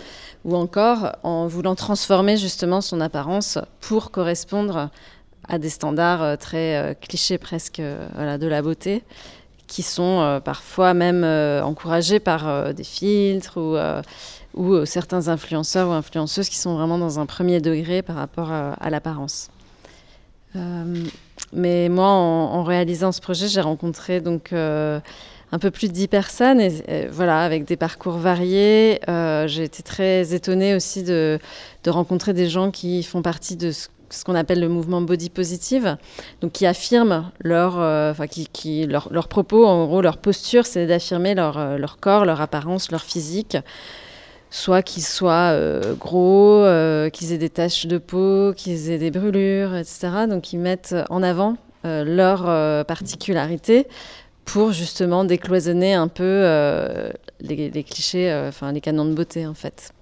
ou 0.44 0.54
encore 0.54 1.16
en 1.22 1.46
voulant 1.46 1.74
transformer 1.74 2.36
justement 2.36 2.82
son 2.82 3.00
apparence 3.00 3.58
pour 3.80 4.10
correspondre 4.10 4.90
à 5.48 5.58
des 5.58 5.70
standards 5.70 6.36
très 6.36 6.76
euh, 6.76 6.94
clichés 6.94 7.38
presque 7.38 7.80
euh, 7.80 8.36
de 8.36 8.46
la 8.46 8.60
beauté 8.60 9.02
qui 9.68 9.82
sont 9.82 10.20
euh, 10.20 10.40
parfois 10.40 10.94
même 10.94 11.22
euh, 11.22 11.62
encouragés 11.62 12.18
par 12.18 12.48
euh, 12.48 12.72
des 12.72 12.84
filtres 12.84 13.58
ou 13.58 13.76
ou 14.58 14.74
euh, 14.74 14.84
certains 14.84 15.28
influenceurs 15.28 15.88
ou 15.88 15.92
influenceuses 15.92 16.50
qui 16.50 16.58
sont 16.58 16.76
vraiment 16.76 16.98
dans 16.98 17.18
un 17.18 17.24
premier 17.24 17.60
degré 17.62 18.02
par 18.02 18.16
rapport 18.16 18.52
à, 18.52 18.74
à 18.74 18.90
l'apparence. 18.90 19.48
Euh, 20.56 21.04
mais 21.52 21.88
moi, 21.88 22.08
en, 22.08 22.62
réalisant 22.62 23.12
ce 23.12 23.20
projet, 23.20 23.48
j'ai 23.48 23.60
rencontré 23.60 24.20
donc 24.20 24.52
euh, 24.52 25.00
un 25.52 25.58
peu 25.58 25.70
plus 25.70 25.88
de 25.88 25.92
10 25.92 26.08
personnes, 26.08 26.60
et, 26.60 27.06
voilà, 27.10 27.40
avec 27.40 27.64
des 27.64 27.76
parcours 27.76 28.18
variés. 28.18 29.00
Euh, 29.08 29.46
j'ai 29.46 29.64
été 29.64 29.82
très 29.82 30.34
étonnée 30.34 30.74
aussi 30.74 31.02
de, 31.02 31.38
rencontrer 31.86 32.34
des 32.34 32.48
gens 32.48 32.70
qui 32.70 33.02
font 33.02 33.22
partie 33.22 33.56
de 33.56 33.72
ce, 33.72 33.88
qu'on 34.24 34.34
appelle 34.34 34.60
le 34.60 34.68
mouvement 34.68 35.00
body 35.00 35.30
positive, 35.30 35.96
donc 36.42 36.52
qui 36.52 36.66
affirment 36.66 37.30
leur, 37.40 37.78
euh, 37.78 38.12
qui, 38.52 38.86
leur, 38.86 39.08
leur 39.10 39.28
propos, 39.28 39.66
en 39.66 39.86
gros, 39.86 40.02
leur 40.02 40.18
posture, 40.18 40.66
c'est 40.66 40.86
d'affirmer 40.86 41.34
leur, 41.34 41.56
euh, 41.56 41.78
leur 41.78 41.98
corps, 41.98 42.26
leur 42.26 42.40
apparence, 42.40 42.90
leur 42.90 43.02
physique 43.02 43.56
soit 44.50 44.82
qu'ils 44.82 45.02
soient 45.02 45.52
euh, 45.52 45.94
gros, 45.94 46.62
euh, 46.64 47.10
qu'ils 47.10 47.32
aient 47.32 47.38
des 47.38 47.50
taches 47.50 47.86
de 47.86 47.98
peau, 47.98 48.52
qu'ils 48.56 48.90
aient 48.90 48.98
des 48.98 49.10
brûlures, 49.10 49.74
etc. 49.76 50.26
Donc 50.28 50.52
ils 50.52 50.58
mettent 50.58 50.96
en 51.10 51.22
avant 51.22 51.56
euh, 51.84 52.04
leurs 52.04 52.84
particularités 52.86 53.86
pour 54.44 54.72
justement 54.72 55.24
décloisonner 55.24 55.94
un 55.94 56.08
peu 56.08 56.44
les, 57.40 57.84
clichés, 57.84 58.32
enfin 58.48 58.72
les 58.72 58.80
canons 58.80 59.04
de 59.04 59.14
beauté 59.14 59.46
en 59.46 59.54
fait. 59.54 59.92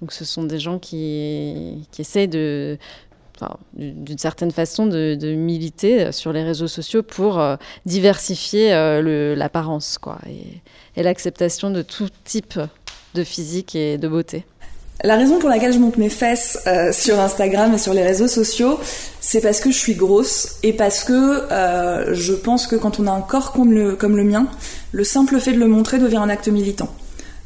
Donc 0.00 0.12
ce 0.12 0.24
sont 0.24 0.42
des 0.42 0.58
gens 0.58 0.80
qui, 0.80 1.86
qui 1.92 2.00
essayent 2.00 2.26
de, 2.26 2.76
d'une 3.74 4.18
certaine 4.18 4.50
façon 4.50 4.86
de, 4.86 5.34
militer 5.36 6.10
sur 6.10 6.32
les 6.32 6.42
réseaux 6.42 6.66
sociaux 6.66 7.04
pour 7.04 7.40
diversifier 7.86 8.70
l'apparence 9.36 9.98
quoi, 9.98 10.18
et, 10.96 11.02
l'acceptation 11.04 11.70
de 11.70 11.82
tout 11.82 12.08
type 12.24 12.58
de 13.14 13.24
physique 13.24 13.74
et 13.74 13.98
de 13.98 14.08
beauté. 14.08 14.44
La 15.04 15.16
raison 15.16 15.38
pour 15.38 15.48
laquelle 15.48 15.72
je 15.72 15.78
monte 15.78 15.96
mes 15.96 16.10
fesses 16.10 16.60
euh, 16.66 16.92
sur 16.92 17.18
Instagram 17.18 17.74
et 17.74 17.78
sur 17.78 17.92
les 17.92 18.02
réseaux 18.02 18.28
sociaux, 18.28 18.78
c'est 19.20 19.40
parce 19.40 19.60
que 19.60 19.70
je 19.70 19.76
suis 19.76 19.94
grosse 19.94 20.58
et 20.62 20.72
parce 20.72 21.02
que 21.02 21.48
je 22.12 22.32
pense 22.32 22.66
que 22.66 22.76
quand 22.76 23.00
on 23.00 23.06
a 23.06 23.10
un 23.10 23.20
corps 23.20 23.52
comme 23.52 23.72
le, 23.72 23.96
comme 23.96 24.16
le 24.16 24.24
mien, 24.24 24.46
le 24.92 25.04
simple 25.04 25.40
fait 25.40 25.52
de 25.52 25.58
le 25.58 25.66
montrer 25.66 25.98
devient 25.98 26.18
un 26.18 26.28
acte 26.28 26.48
militant. 26.48 26.88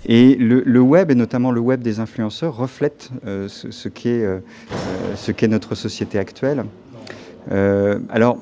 Et 0.08 0.36
le, 0.36 0.80
web, 0.80 1.10
et 1.10 1.16
notamment 1.16 1.50
le 1.50 1.60
web 1.60 1.82
des 1.82 1.98
influenceurs, 1.98 2.56
reflète 2.56 3.10
euh, 3.26 3.48
ce, 3.48 3.66
euh, 4.06 4.38
ce 5.16 5.32
qu'est 5.32 5.48
notre 5.48 5.74
société 5.74 6.18
actuelle. 6.18 6.64
Euh, 7.50 7.98
alors, 8.08 8.38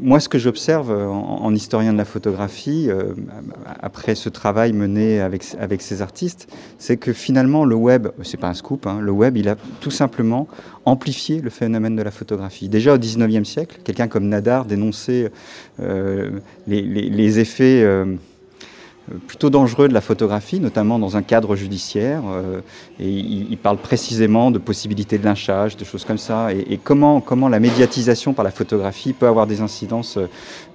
moi, 0.00 0.20
ce 0.20 0.28
que 0.28 0.38
j'observe 0.38 0.90
en, 0.90 1.52
historien 1.52 1.92
de 1.92 1.98
la 1.98 2.04
photographie, 2.04 2.88
après 3.80 4.14
ce 4.14 4.28
travail 4.28 4.72
mené 4.72 5.20
avec, 5.20 5.44
avec 5.58 5.82
ces 5.82 6.02
artistes, 6.02 6.48
c'est 6.78 6.96
que 6.96 7.12
finalement, 7.12 7.64
le 7.64 7.74
web, 7.74 8.08
c'est 8.22 8.36
pas 8.36 8.48
un 8.48 8.54
scoop, 8.54 8.86
hein, 8.86 9.00
le 9.00 9.10
web, 9.10 9.36
il 9.36 9.48
a 9.48 9.56
tout 9.80 9.90
simplement 9.90 10.46
amplifié 10.84 11.40
le 11.40 11.50
phénomène 11.50 11.96
de 11.96 12.02
la 12.02 12.10
photographie. 12.10 12.68
Déjà 12.68 12.94
au 12.94 12.98
19e 12.98 13.44
siècle, 13.44 13.80
quelqu'un 13.82 14.06
comme 14.06 14.28
Nadar 14.28 14.64
dénonçait 14.64 15.32
les, 15.78 16.82
les, 16.82 17.38
effets 17.40 17.84
plutôt 19.26 19.50
dangereux 19.50 19.88
de 19.88 19.94
la 19.94 20.00
photographie, 20.00 20.58
notamment 20.58 20.98
dans 20.98 21.16
un 21.16 21.22
cadre 21.22 21.54
judiciaire. 21.54 22.22
Euh, 22.26 22.60
et 22.98 23.08
il, 23.08 23.56
parle 23.56 23.78
précisément 23.78 24.50
de 24.50 24.58
possibilités 24.58 25.18
de 25.18 25.24
lynchage, 25.24 25.76
de 25.76 25.84
choses 25.84 26.04
comme 26.04 26.18
ça, 26.18 26.52
et, 26.52 26.78
comment, 26.82 27.20
comment 27.20 27.48
la 27.48 27.60
médiatisation 27.60 28.32
par 28.32 28.44
la 28.44 28.50
photographie 28.50 29.12
peut 29.12 29.26
avoir 29.26 29.46
des 29.46 29.60
incidences 29.60 30.18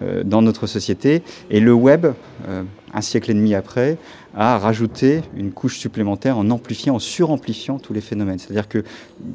euh, 0.01 0.23
dans 0.23 0.41
notre 0.41 0.67
société. 0.67 1.23
Et 1.49 1.59
le 1.59 1.73
web, 1.73 2.07
euh, 2.47 2.63
un 2.93 3.01
siècle 3.01 3.31
et 3.31 3.33
demi 3.33 3.53
après, 3.53 3.97
a 4.33 4.57
rajouté 4.57 5.21
une 5.35 5.51
couche 5.51 5.77
supplémentaire 5.77 6.37
en 6.37 6.49
amplifiant, 6.51 6.95
en 6.95 6.99
suramplifiant 6.99 7.79
tous 7.79 7.91
les 7.91 8.01
phénomènes. 8.01 8.39
C'est-à-dire 8.39 8.69
que, 8.69 8.83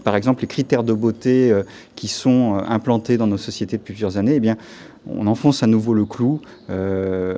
par 0.05 0.17
exemple, 0.17 0.41
les 0.43 0.49
critères 0.49 0.85
de 0.85 0.95
beauté 0.95 1.55
qui 1.97 2.09
sont 2.09 2.59
implantés 2.67 3.19
dans 3.19 3.27
nos 3.27 3.37
sociétés 3.37 3.77
depuis 3.77 3.93
plusieurs 3.93 4.17
années, 4.17 4.37
eh 4.37 4.41
bien, 4.41 4.57
on 5.09 5.27
enfonce 5.27 5.63
à 5.63 5.67
nouveau 5.67 5.95
le 5.95 6.05
clou 6.05 6.41
euh, 6.71 7.37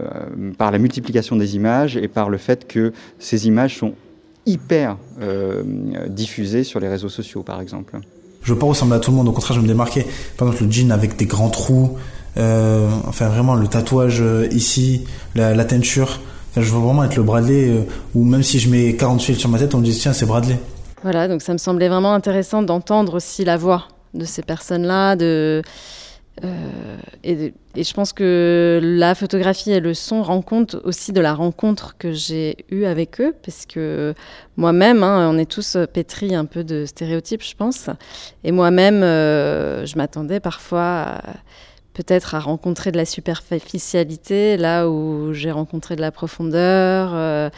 par 0.56 0.70
la 0.70 0.78
multiplication 0.78 1.36
des 1.36 1.56
images 1.56 1.96
et 1.96 2.08
par 2.08 2.30
le 2.30 2.38
fait 2.38 2.66
que 2.66 2.92
ces 3.18 3.46
images 3.46 3.78
sont 3.78 3.94
hyper 4.46 4.96
euh, 5.20 5.62
diffusées 6.08 6.64
sur 6.64 6.80
les 6.80 6.88
réseaux 6.88 7.08
sociaux, 7.08 7.42
par 7.42 7.60
exemple. 7.60 7.98
Je 8.42 8.52
veux 8.52 8.58
pas 8.58 8.66
ressembler 8.66 8.96
à 8.96 9.00
tout 9.00 9.10
le 9.10 9.16
monde, 9.16 9.28
au 9.28 9.32
contraire, 9.32 9.56
je 9.56 9.60
me 9.60 9.66
démarquer. 9.66 10.06
Par 10.36 10.48
exemple, 10.48 10.64
le 10.64 10.70
jean 10.70 10.90
avec 10.90 11.16
des 11.16 11.26
grands 11.26 11.50
trous, 11.50 11.98
euh, 12.38 12.88
enfin 13.06 13.28
vraiment 13.28 13.54
le 13.54 13.66
tatouage 13.66 14.22
ici, 14.50 15.04
la, 15.34 15.64
teinture. 15.64 16.20
je 16.56 16.60
veux 16.60 16.80
vraiment 16.80 17.04
être 17.04 17.16
le 17.16 17.22
Bradley, 17.22 17.84
ou 18.14 18.24
même 18.24 18.42
si 18.42 18.58
je 18.58 18.70
mets 18.70 18.94
40 18.94 19.20
fils 19.20 19.38
sur 19.38 19.50
ma 19.50 19.58
tête, 19.58 19.74
on 19.74 19.78
me 19.78 19.84
dit 19.84 19.96
tiens, 19.98 20.14
c'est 20.14 20.26
Bradley. 20.26 20.58
Voilà, 21.02 21.28
donc 21.28 21.42
ça 21.42 21.52
me 21.52 21.58
semblait 21.58 21.88
vraiment 21.88 22.14
intéressant 22.14 22.62
d'entendre 22.62 23.14
aussi 23.14 23.44
la 23.44 23.56
voix 23.56 23.84
de 24.14 24.24
ces 24.24 24.42
personnes-là, 24.42 25.16
de 25.16 25.62
euh, 26.44 26.96
et, 27.24 27.54
je 27.76 27.92
pense 27.92 28.12
que 28.12 28.80
la 28.82 29.14
photographie 29.14 29.70
et 29.70 29.80
le 29.80 29.94
son 29.94 30.22
rendent 30.22 30.44
compte 30.44 30.74
aussi 30.84 31.12
de 31.12 31.20
la 31.20 31.34
rencontre 31.34 31.96
que 31.96 32.12
j'ai 32.12 32.56
eue 32.70 32.84
avec 32.84 33.20
eux, 33.20 33.34
parce 33.44 33.66
que 33.66 34.14
moi-même, 34.56 35.02
hein, 35.02 35.30
on 35.32 35.38
est 35.38 35.50
tous 35.50 35.76
pétris 35.92 36.34
un 36.34 36.44
peu 36.44 36.64
de 36.64 36.84
stéréotypes, 36.86 37.42
je 37.42 37.54
pense. 37.54 37.88
Et 38.44 38.52
moi-même, 38.52 39.02
euh, 39.02 39.86
je 39.86 39.96
m'attendais 39.96 40.40
parfois 40.40 41.20
peut-être 41.94 42.34
à 42.34 42.40
rencontrer 42.40 42.92
de 42.92 42.96
la 42.96 43.04
superficialité, 43.04 44.56
là 44.56 44.88
où 44.88 45.32
j'ai 45.32 45.50
rencontré 45.50 45.96
de 45.96 46.00
la 46.00 46.10
profondeur, 46.10 47.10
euh, 47.14 47.50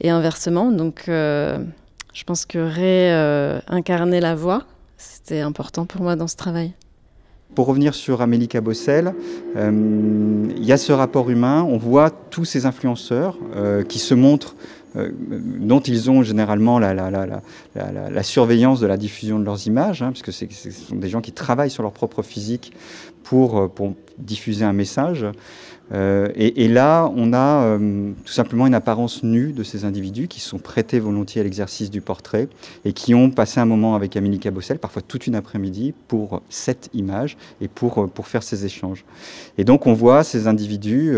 et 0.00 0.10
inversement. 0.10 0.70
Donc, 0.70 1.04
je 1.06 2.24
pense 2.26 2.46
que 2.46 2.58
réincarner 3.68 4.20
la 4.20 4.34
voix, 4.34 4.64
c'était 4.96 5.40
important 5.40 5.86
pour 5.86 6.02
moi 6.02 6.16
dans 6.16 6.28
ce 6.28 6.36
travail. 6.36 6.74
Pour 7.58 7.66
revenir 7.66 7.92
sur 7.92 8.22
Amélie 8.22 8.46
Cabossel, 8.46 9.14
euh, 9.56 10.46
il 10.56 10.64
y 10.64 10.70
a 10.70 10.76
ce 10.76 10.92
rapport 10.92 11.28
humain, 11.28 11.66
on 11.68 11.76
voit 11.76 12.08
tous 12.08 12.44
ces 12.44 12.66
influenceurs 12.66 13.36
euh, 13.56 13.82
qui 13.82 13.98
se 13.98 14.14
montrent, 14.14 14.54
euh, 14.94 15.10
dont 15.58 15.80
ils 15.80 16.08
ont 16.08 16.22
généralement 16.22 16.78
la, 16.78 16.94
la, 16.94 18.22
surveillance 18.22 18.78
de 18.78 18.86
la 18.86 18.96
diffusion 18.96 19.40
de 19.40 19.44
leurs 19.44 19.66
images, 19.66 20.02
hein, 20.02 20.12
puisque 20.12 20.32
ce 20.32 20.70
sont 20.70 20.94
des 20.94 21.08
gens 21.08 21.20
qui 21.20 21.32
travaillent 21.32 21.68
sur 21.68 21.82
leur 21.82 21.90
propre 21.90 22.22
physique 22.22 22.74
pour 23.24 23.68
diffuser 24.18 24.64
un 24.64 24.72
message. 24.72 25.26
Euh, 25.92 26.28
et, 26.34 26.68
là, 26.68 27.10
on 27.16 27.32
a 27.32 27.64
euh, 27.64 28.12
tout 28.24 28.32
simplement 28.32 28.66
une 28.66 28.74
apparence 28.74 29.22
nue 29.22 29.52
de 29.52 29.62
ces 29.62 29.84
individus 29.84 30.28
qui 30.28 30.40
sont 30.40 30.58
prêtés 30.58 31.00
volontiers 31.00 31.40
à 31.40 31.44
l'exercice 31.44 31.90
du 31.90 32.00
portrait 32.00 32.48
et 32.84 32.92
qui 32.92 33.14
ont 33.14 33.30
passé 33.30 33.60
un 33.60 33.64
moment 33.64 33.94
avec 33.94 34.16
Amélie 34.16 34.38
Cabossel, 34.38 34.78
parfois 34.78 35.02
toute 35.02 35.26
une 35.26 35.34
après-midi, 35.34 35.94
pour 36.08 36.42
cette 36.48 36.90
image 36.92 37.36
et 37.60 37.68
pour, 37.68 37.98
euh, 37.98 38.06
pour 38.06 38.26
faire 38.28 38.42
ces 38.42 38.64
échanges. 38.64 39.04
Et 39.56 39.64
donc, 39.64 39.86
on 39.86 39.94
voit 39.94 40.24
ces 40.24 40.46
individus, 40.46 41.14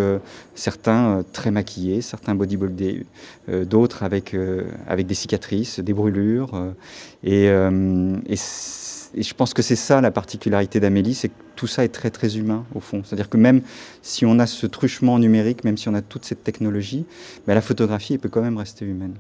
certains 0.55 1.25
très 1.33 1.51
maquillés, 1.51 2.01
certains 2.01 2.35
bodybuildés, 2.35 3.05
d'autres 3.49 4.03
avec, 4.03 4.37
avec 4.87 5.07
des 5.07 5.15
cicatrices, 5.15 5.81
des 5.81 5.93
brûlures. 5.93 6.51
et, 7.25 7.45
et 7.47 8.37
et 9.15 9.23
je 9.23 9.35
pense 9.35 9.55
que 9.55 9.63
c'est 9.63 9.77
ça 9.77 10.01
la 10.01 10.11
particularité 10.11 10.79
d'Amélie, 10.79 11.15
c'est 11.15 11.29
que 11.29 11.35
tout 11.57 11.67
ça 11.67 11.85
est 11.85 11.89
très 11.89 12.11
très 12.11 12.37
humain 12.37 12.65
au 12.75 12.81
fond. 12.81 13.03
C'est-à-dire 13.05 13.29
que 13.29 13.37
même 13.37 13.63
si 14.03 14.25
on 14.25 14.39
a 14.39 14.47
ce 14.47 14.67
truchement 14.67 15.19
numérique, 15.19 15.65
même 15.65 15.77
si 15.77 15.89
on 15.89 15.95
a 15.95 16.03
toute 16.03 16.25
cette 16.25 16.45
technologie, 16.45 17.05
ben, 17.47 17.55
la 17.55 17.61
photographie 17.61 18.19
peut 18.19 18.29
quand 18.29 18.43
même 18.43 18.57
rester 18.57 18.85
humaine. 18.85 19.15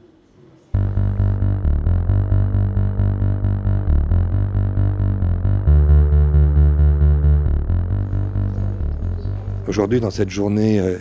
Aujourd'hui, 9.66 10.00
dans 10.00 10.10
cette 10.10 10.30
journée 10.30 10.80
euh, 10.80 10.98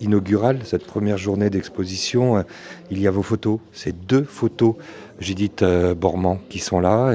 inaugurale, 0.00 0.60
cette 0.64 0.84
première 0.84 1.18
journée 1.18 1.50
d'exposition, 1.50 2.38
euh, 2.38 2.42
il 2.90 3.00
y 3.00 3.06
a 3.06 3.12
vos 3.12 3.22
photos. 3.22 3.60
C'est 3.72 4.06
deux 4.06 4.24
photos, 4.24 4.74
Judith 5.20 5.62
euh, 5.62 5.94
Bormand, 5.94 6.40
qui 6.48 6.58
sont 6.58 6.80
là 6.80 7.14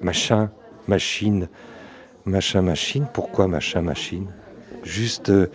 machin, 0.00 0.50
machine, 0.88 1.48
machin, 2.24 2.62
machine. 2.62 3.06
Pourquoi 3.12 3.46
machin, 3.48 3.82
machine? 3.82 4.26
Juste 4.82 5.30
euh, 5.30 5.46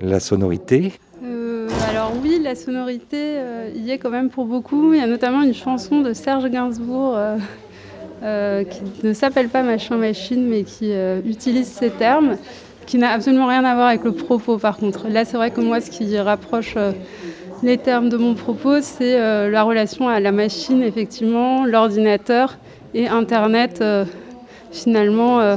la 0.00 0.20
sonorité? 0.20 0.92
Euh, 1.24 1.68
alors 1.90 2.12
oui, 2.22 2.40
la 2.42 2.54
sonorité 2.54 3.16
euh, 3.16 3.70
y 3.74 3.90
est 3.90 3.98
quand 3.98 4.10
même 4.10 4.30
pour 4.30 4.46
beaucoup. 4.46 4.92
Il 4.92 5.00
y 5.00 5.02
a 5.02 5.06
notamment 5.06 5.42
une 5.42 5.54
chanson 5.54 6.00
de 6.00 6.12
Serge 6.12 6.48
Gainsbourg 6.48 7.18
qui 8.20 9.06
ne 9.06 9.12
s'appelle 9.12 9.48
pas 9.48 9.62
Machin 9.62 9.96
Machine, 9.96 10.46
mais 10.48 10.64
qui 10.64 10.92
utilise 11.26 11.66
ces 11.66 11.90
termes, 11.90 12.36
qui 12.86 12.98
n'a 12.98 13.10
absolument 13.10 13.46
rien 13.46 13.64
à 13.64 13.74
voir 13.74 13.88
avec 13.88 14.04
le 14.04 14.12
propos 14.12 14.58
par 14.58 14.78
contre. 14.78 15.08
Là, 15.08 15.24
c'est 15.24 15.36
vrai 15.36 15.50
que 15.50 15.60
moi, 15.60 15.80
ce 15.80 15.90
qui 15.90 16.18
rapproche 16.18 16.76
les 17.62 17.78
termes 17.78 18.08
de 18.08 18.16
mon 18.16 18.34
propos, 18.34 18.80
c'est 18.80 19.18
la 19.50 19.62
relation 19.62 20.08
à 20.08 20.18
la 20.18 20.32
machine, 20.32 20.82
effectivement, 20.82 21.66
l'ordinateur 21.66 22.58
et 22.96 23.08
Internet 23.08 23.80
euh, 23.82 24.04
finalement 24.72 25.40
euh, 25.40 25.56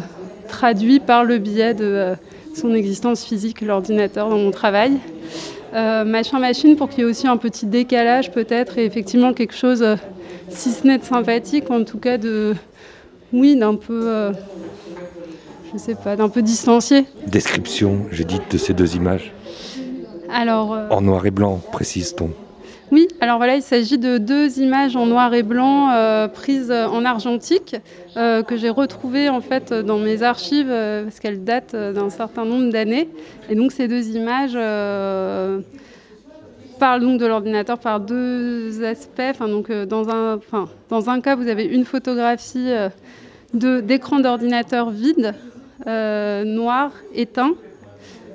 traduit 0.50 1.00
par 1.00 1.24
le 1.24 1.38
biais 1.38 1.74
de 1.74 1.86
euh, 1.86 2.16
son 2.54 2.74
existence 2.74 3.24
physique, 3.24 3.62
l'ordinateur 3.62 4.30
dans 4.30 4.38
mon 4.38 4.52
travail. 4.52 4.98
machin 5.74 6.40
machine 6.40 6.76
pour 6.76 6.90
qu'il 6.90 7.00
y 7.00 7.02
ait 7.08 7.10
aussi 7.10 7.28
un 7.28 7.38
petit 7.38 7.66
décalage 7.66 8.32
peut-être 8.32 8.78
et 8.78 8.86
effectivement 8.86 9.34
quelque 9.34 9.56
chose, 9.56 9.86
si 10.50 10.72
ce 10.72 10.86
n'est 10.86 10.98
de 10.98 11.06
sympathique, 11.06 11.72
en 11.72 11.86
tout 11.86 12.00
cas 12.00 12.18
de, 12.18 12.56
oui, 13.32 13.56
d'un 13.56 13.76
peu, 13.76 14.34
je 15.72 15.78
sais 15.78 15.96
pas, 15.96 16.18
d'un 16.18 16.28
peu 16.28 16.42
distancié. 16.42 17.06
Description, 17.28 18.08
j'ai 18.12 18.26
dit, 18.26 18.40
de 18.50 18.58
ces 18.58 18.74
deux 18.74 18.96
images. 18.96 19.32
Alors. 20.30 20.76
En 20.90 21.02
noir 21.02 21.26
et 21.26 21.32
blanc, 21.32 21.62
précise-t-on. 21.72 22.32
Oui, 22.92 23.08
alors 23.22 23.38
voilà, 23.38 23.56
il 23.56 23.62
s'agit 23.62 24.00
de 24.00 24.18
deux 24.18 24.60
images 24.60 24.96
en 24.96 25.06
noir 25.06 25.32
et 25.36 25.44
blanc 25.44 25.92
euh, 25.92 26.28
prises 26.28 26.72
en 26.72 27.06
argentique 27.06 27.76
euh, 28.18 28.42
que 28.42 28.58
j'ai 28.58 28.72
retrouvées 28.72 29.30
en 29.30 29.42
fait 29.42 29.72
dans 29.72 30.00
mes 30.00 30.24
archives 30.24 30.72
euh, 30.72 31.04
parce 31.04 31.20
qu'elles 31.20 31.44
datent 31.44 31.76
d'un 31.76 32.10
certain 32.10 32.46
nombre 32.46 32.72
d'années. 32.72 33.08
Et 33.48 33.54
donc 33.54 33.72
ces 33.74 33.88
deux 33.88 34.10
images 34.16 34.56
parlent 36.80 37.02
donc 37.02 37.20
de 37.20 37.28
l'ordinateur 37.28 37.78
par 37.78 38.00
deux 38.00 38.84
aspects. 38.84 39.40
donc 39.40 39.72
dans 39.72 40.10
un, 40.10 40.40
dans 40.90 41.10
un 41.12 41.22
cas, 41.22 41.36
vous 41.36 41.48
avez 41.48 41.66
une 41.66 41.86
photographie 41.86 42.72
d'écran 43.54 44.20
d'ordinateur 44.20 44.90
vide, 44.90 45.36
noir, 45.86 46.92
éteint. 47.14 47.54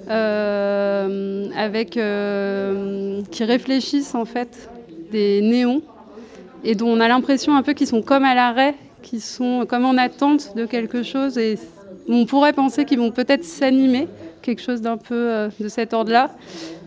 Avec, 0.08 1.99
qui 3.30 3.44
réfléchissent 3.44 4.14
en 4.14 4.25
fait 4.25 4.68
des 5.11 5.40
néons 5.40 5.82
et 6.64 6.75
dont 6.75 6.88
on 6.88 7.00
a 7.00 7.08
l'impression 7.08 7.54
un 7.56 7.62
peu 7.62 7.75
qu'ils 7.75 7.87
sont 7.87 8.02
comme 8.02 8.25
à 8.25 8.34
l'arrêt, 8.34 8.75
qu'ils 9.02 9.20
sont 9.20 9.66
comme 9.68 9.84
en 9.84 9.96
attente 9.96 10.56
de 10.56 10.66
quelque 10.66 11.02
chose 11.02 11.38
et 11.38 11.58
on 12.08 12.26
pourrait 12.26 12.52
penser 12.52 12.84
qu'ils 12.84 12.99
vont 12.99 13.11
peut-être 13.11 13.44
s'animer, 13.44 14.08
quelque 14.42 14.62
chose 14.62 14.80
d'un 14.80 14.96
peu 14.96 15.49
de 15.61 15.68
cet 15.68 15.94
ordre-là. 15.94 16.30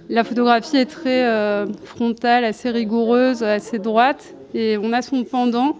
La 0.09 0.23
photographie 0.23 0.77
est 0.77 0.85
très 0.85 1.25
frontale, 1.83 2.43
assez 2.43 2.69
rigoureuse, 2.69 3.43
assez 3.43 3.79
droite 3.79 4.33
et 4.53 4.77
on 4.77 4.93
a 4.93 5.01
son 5.01 5.23
pendant 5.23 5.77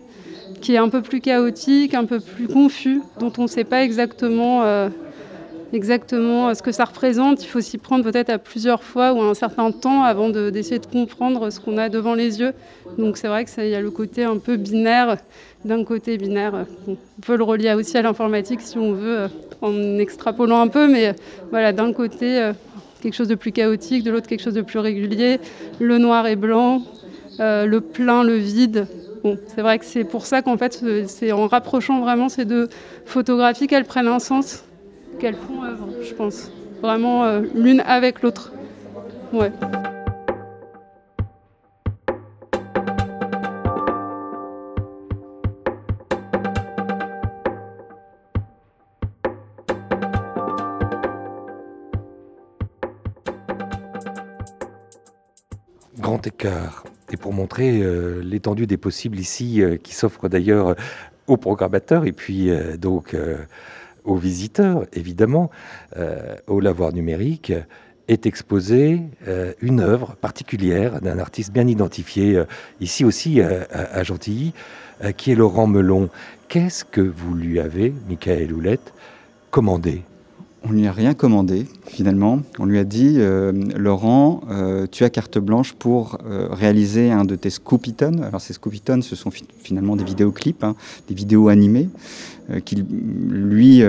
qui 0.62 0.74
est 0.74 0.78
un 0.78 0.90
peu 0.90 1.02
plus 1.02 1.22
chaotique, 1.22 1.94
un 1.94 2.06
peu 2.06 2.20
plus 2.20 2.48
confus, 2.48 3.02
dont 3.20 3.32
on 3.38 3.44
ne 3.44 3.48
sait 3.48 3.64
pas 3.64 3.84
exactement, 3.84 4.64
euh, 4.64 4.90
exactement 5.74 6.54
ce 6.54 6.62
que 6.62 6.72
ça 6.72 6.86
représente. 6.86 7.44
Il 7.44 7.48
faut 7.48 7.62
s'y 7.62 7.78
prendre 7.78 8.04
peut-être 8.04 8.30
à 8.30 8.38
plusieurs 8.38 8.84
fois 8.84 9.14
ou 9.14 9.22
à 9.22 9.26
un 9.26 9.34
certain 9.34 9.72
temps 9.72 10.04
avant 10.04 10.30
d'essayer 10.30 10.80
de, 10.80 10.86
comprendre 10.86 11.50
ce 11.50 11.60
qu'on 11.60 11.78
a 11.78 11.90
devant 11.90 12.14
les 12.14 12.40
yeux. 12.40 12.54
Donc 12.98 13.18
c'est 13.18 13.28
vrai 13.28 13.46
qu'il 13.46 13.68
y 13.68 13.76
a 13.76 13.82
le 13.82 13.92
côté 13.92 14.24
un 14.24 14.38
peu 14.38 14.58
binaire, 14.58 15.18
d'un 15.66 15.84
côté 15.84 16.18
binaire. 16.18 16.66
on 16.88 16.98
peut 17.22 17.36
le 17.36 17.44
relier 17.44 17.74
aussi 17.74 17.98
à 17.98 18.02
l'informatique 18.02 18.62
si 18.62 18.78
on 18.78 18.94
veut, 18.94 19.20
euh, 19.20 19.28
en 19.62 19.98
extrapolant 19.98 20.62
un 20.62 20.68
peu, 20.68 20.88
mais 20.88 21.14
voilà, 21.52 21.74
d'un 21.74 21.94
côté 21.94 22.42
euh, 22.42 22.54
quelque 23.02 23.16
chose 23.16 23.28
de 23.28 23.36
plus 23.36 23.52
chaotique, 23.52 24.04
de 24.04 24.12
l'autre 24.12 24.28
quelque 24.28 24.44
chose 24.44 24.54
de 24.54 24.62
plus 24.62 24.80
régulier, 24.80 25.40
le 25.80 25.98
noir 25.98 26.28
et 26.28 26.36
blanc, 26.36 26.82
le 27.40 27.80
plein, 27.80 28.24
le 28.24 28.36
vide, 28.36 28.88
c'est 29.48 29.62
vrai 29.62 29.80
que 29.80 29.86
c'est 29.86 30.04
pour 30.04 30.26
ça 30.26 30.42
qu'en 30.42 30.58
fait, 30.58 30.84
c'est 31.08 31.32
en 31.32 31.48
rapprochant 31.48 32.00
vraiment 32.02 32.30
ces 32.30 32.46
deux 32.46 32.70
photographies 33.06 33.68
qu'elles 33.68 33.86
prennent 33.86 34.08
un 34.08 34.20
sens, 34.20 34.64
qu'elles 35.18 35.36
font 35.36 35.64
œuvre, 35.64 35.88
je 36.02 36.14
pense. 36.14 36.52
Vraiment 36.82 37.24
euh, 37.24 37.42
l'une 37.56 37.82
avec 37.82 38.22
l'autre. 38.22 38.52
Ouais. 39.34 39.52
Grand 56.00 56.26
écart 56.26 56.84
et 57.12 57.18
pour 57.18 57.34
montrer 57.34 57.82
euh, 57.82 58.22
l'étendue 58.24 58.68
des 58.68 58.78
possibles 58.78 59.18
ici, 59.18 59.62
euh, 59.62 59.78
qui 59.78 59.96
s'offre 59.96 60.30
d'ailleurs 60.30 60.76
aux 61.26 61.38
programmateurs 61.38 62.06
et 62.06 62.14
puis 62.14 62.50
donc 62.80 63.14
aux 64.08 64.16
visiteurs, 64.16 64.86
évidemment, 64.94 65.52
au 66.48 66.60
lavoir 66.60 66.94
numérique, 66.94 67.54
est 68.08 68.26
exposée 68.26 69.02
une 69.62 69.80
œuvre 69.80 70.16
particulière 70.16 71.02
d'un 71.02 71.20
artiste 71.20 71.52
bien 71.52 71.68
identifié 71.68 72.42
ici 72.80 73.06
aussi 73.06 73.42
à, 73.42 74.04
Gentilly, 74.04 74.54
qui 75.18 75.32
est 75.32 75.36
Laurent 75.36 75.68
Melon. 75.68 76.10
Qu'est-ce 76.48 76.86
que 76.86 77.02
vous 77.02 77.36
lui 77.36 77.60
avez, 77.60 77.94
Michael 78.08 78.54
Houlette, 78.54 78.94
commandé? 79.52 80.04
On 80.64 80.72
lui 80.72 80.88
a 80.88 80.92
rien 80.92 81.14
commandé 81.14 81.66
finalement. 81.86 82.42
On 82.60 82.66
lui 82.66 82.78
a 82.78 82.84
dit 82.84 83.16
euh, 83.18 83.52
Laurent, 83.76 84.42
euh, 84.50 84.88
tu 84.90 85.04
as 85.04 85.10
carte 85.10 85.38
blanche 85.38 85.74
pour 85.74 86.18
euh, 86.26 86.48
réaliser 86.52 87.12
un 87.12 87.26
de 87.26 87.36
tes 87.36 87.50
Scoopiton. 87.50 88.22
Alors 88.24 88.42
ces 88.42 88.54
Scoopiton, 88.54 89.02
ce 89.02 89.16
sont 89.16 89.32
finalement 89.32 89.96
des 89.96 90.04
vidéoclips, 90.04 90.64
hein, 90.64 90.76
des 91.08 91.16
vidéos 91.16 91.48
animées 91.48 91.90
qu'il 92.64 92.86
lui 93.30 93.84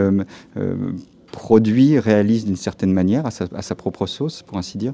produit, 1.38 1.98
réalise 1.98 2.44
d'une 2.44 2.56
certaine 2.56 2.92
manière, 2.92 3.24
à 3.26 3.30
sa, 3.30 3.74
propre 3.74 4.06
sauce, 4.06 4.42
pour 4.42 4.58
ainsi 4.58 4.76
dire. 4.76 4.92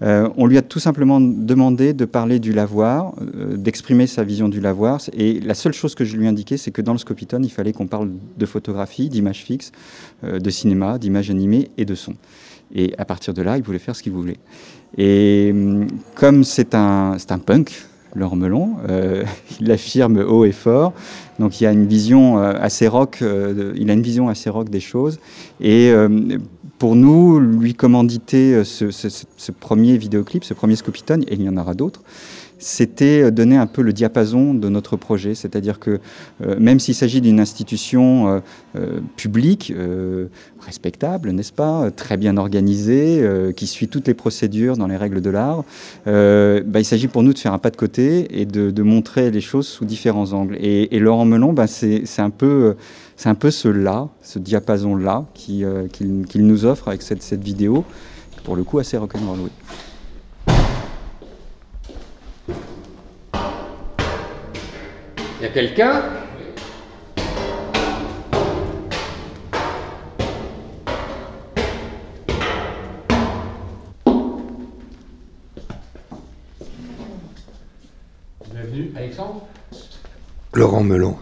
Euh, 0.00 0.28
on 0.36 0.46
lui 0.46 0.58
a 0.58 0.62
tout 0.62 0.80
simplement 0.80 1.20
demandé 1.20 1.92
de 1.92 2.04
parler 2.04 2.38
du 2.38 2.52
lavoir, 2.52 3.12
euh, 3.20 3.56
d'exprimer 3.56 4.06
sa 4.06 4.24
vision 4.24 4.48
du 4.48 4.60
lavoir. 4.60 5.00
Et 5.12 5.38
la 5.40 5.54
seule 5.54 5.74
chose 5.74 5.94
que 5.94 6.04
je 6.04 6.16
lui 6.16 6.24
ai 6.24 6.28
indiqué, 6.28 6.56
c'est 6.56 6.70
que 6.70 6.82
dans 6.82 6.92
le 6.92 6.98
Scopiton, 6.98 7.40
il 7.42 7.50
fallait 7.50 7.72
qu'on 7.72 7.86
parle 7.86 8.10
de 8.36 8.46
photographie, 8.46 9.08
d'images 9.08 9.44
fixes, 9.44 9.70
euh, 10.24 10.38
de 10.38 10.50
cinéma, 10.50 10.98
d'images 10.98 11.30
animées 11.30 11.70
et 11.76 11.84
de 11.84 11.94
son. 11.94 12.14
Et 12.74 12.94
à 12.96 13.04
partir 13.04 13.34
de 13.34 13.42
là, 13.42 13.58
il 13.58 13.62
voulait 13.62 13.78
faire 13.78 13.94
ce 13.94 14.02
qu'il 14.02 14.12
voulait. 14.12 14.38
Et 14.96 15.50
hum, 15.52 15.86
comme 16.14 16.42
c'est 16.42 16.74
un, 16.74 17.16
un 17.28 17.38
punk, 17.38 17.72
Laurent 18.14 18.36
Melon. 18.36 18.76
Euh, 18.88 19.24
il 19.60 19.68
l'affirme 19.68 20.18
haut 20.18 20.44
et 20.44 20.52
fort. 20.52 20.92
Donc 21.38 21.60
il 21.60 21.64
y 21.64 21.66
a 21.66 21.72
une 21.72 21.86
vision 21.86 22.38
euh, 22.38 22.54
assez 22.60 22.88
rock. 22.88 23.18
Euh, 23.22 23.72
il 23.76 23.90
a 23.90 23.94
une 23.94 24.02
vision 24.02 24.28
assez 24.28 24.50
rock 24.50 24.68
des 24.68 24.80
choses. 24.80 25.18
Et 25.60 25.92
pour 26.78 26.96
nous, 26.96 27.38
lui 27.38 27.74
commanditer 27.74 28.64
ce, 28.64 28.90
ce, 28.90 29.52
premier 29.52 29.96
vidéoclip, 29.96 30.42
ce 30.42 30.52
premier 30.52 30.74
Scopiton, 30.74 31.20
et 31.28 31.34
il 31.34 31.42
y 31.42 31.48
en 31.48 31.56
aura 31.56 31.74
d'autres, 31.74 32.02
c'était 32.62 33.30
donner 33.32 33.56
un 33.56 33.66
peu 33.66 33.82
le 33.82 33.92
diapason 33.92 34.54
de 34.54 34.68
notre 34.68 34.96
projet. 34.96 35.34
C'est-à-dire 35.34 35.78
que 35.78 35.98
euh, 36.42 36.56
même 36.58 36.78
s'il 36.78 36.94
s'agit 36.94 37.20
d'une 37.20 37.40
institution 37.40 38.28
euh, 38.28 38.40
euh, 38.76 39.00
publique, 39.16 39.72
respectable, 40.60 41.32
n'est-ce 41.32 41.52
pas, 41.52 41.90
très 41.90 42.16
bien 42.16 42.36
organisée, 42.36 43.24
qui 43.56 43.66
suit 43.66 43.88
toutes 43.88 44.06
les 44.06 44.14
procédures 44.14 44.76
dans 44.76 44.86
les 44.86 44.96
règles 44.96 45.20
de 45.20 45.30
l'art, 45.30 45.64
bah, 46.06 46.80
il 46.80 46.84
s'agit 46.84 47.08
pour 47.08 47.22
nous 47.22 47.32
de 47.32 47.38
faire 47.38 47.52
un 47.52 47.58
pas 47.58 47.70
de 47.70 47.76
côté 47.76 48.40
et 48.40 48.46
de, 48.46 48.82
montrer 48.82 49.30
les 49.30 49.40
choses 49.40 49.66
sous 49.66 49.84
différents 49.84 50.32
angles. 50.32 50.56
Et, 50.60 50.98
Laurent 50.98 51.24
Melon, 51.24 51.52
bah, 51.52 51.66
c'est 51.66 52.04
un 52.18 52.30
peu... 52.30 52.76
C'est 53.14 53.28
un 53.28 53.34
peu 53.36 53.52
ce 53.52 53.68
là, 53.68 54.08
ce 54.22 54.40
diapason-là 54.40 55.26
qu'il 55.34 55.66
nous 56.34 56.64
offre 56.64 56.88
avec 56.88 57.02
cette, 57.02 57.22
cette 57.22 57.44
vidéo, 57.44 57.84
pour 58.42 58.56
le 58.56 58.64
coup 58.64 58.80
assez 58.80 58.96
rock'n'roll. 58.96 59.38
Oui. 59.44 59.50
Il 65.42 65.46
y 65.46 65.48
a 65.48 65.54
quelqu'un 65.54 66.02
Bienvenue, 78.52 78.92
Alexandre. 78.94 79.48
Laurent 80.54 80.84
Melon. 80.84 81.16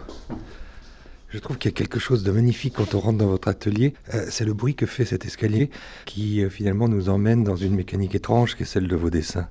Je 1.29 1.39
trouve 1.39 1.57
qu'il 1.57 1.71
y 1.71 1.73
a 1.73 1.75
quelque 1.75 1.97
chose 1.97 2.21
de 2.21 2.31
magnifique 2.31 2.75
quand 2.75 2.93
on 2.93 2.99
rentre 2.99 3.17
dans 3.17 3.25
votre 3.25 3.47
atelier. 3.47 3.95
Euh, 4.13 4.27
c'est 4.29 4.45
le 4.45 4.53
bruit 4.53 4.75
que 4.75 4.85
fait 4.85 5.05
cet 5.05 5.25
escalier 5.25 5.71
qui 6.05 6.43
euh, 6.43 6.51
finalement 6.51 6.87
nous 6.87 7.09
emmène 7.09 7.43
dans 7.43 7.55
une 7.55 7.73
mécanique 7.73 8.13
étrange 8.13 8.55
qui 8.55 8.61
est 8.61 8.67
celle 8.67 8.87
de 8.87 8.95
vos 8.95 9.09
dessins. 9.09 9.49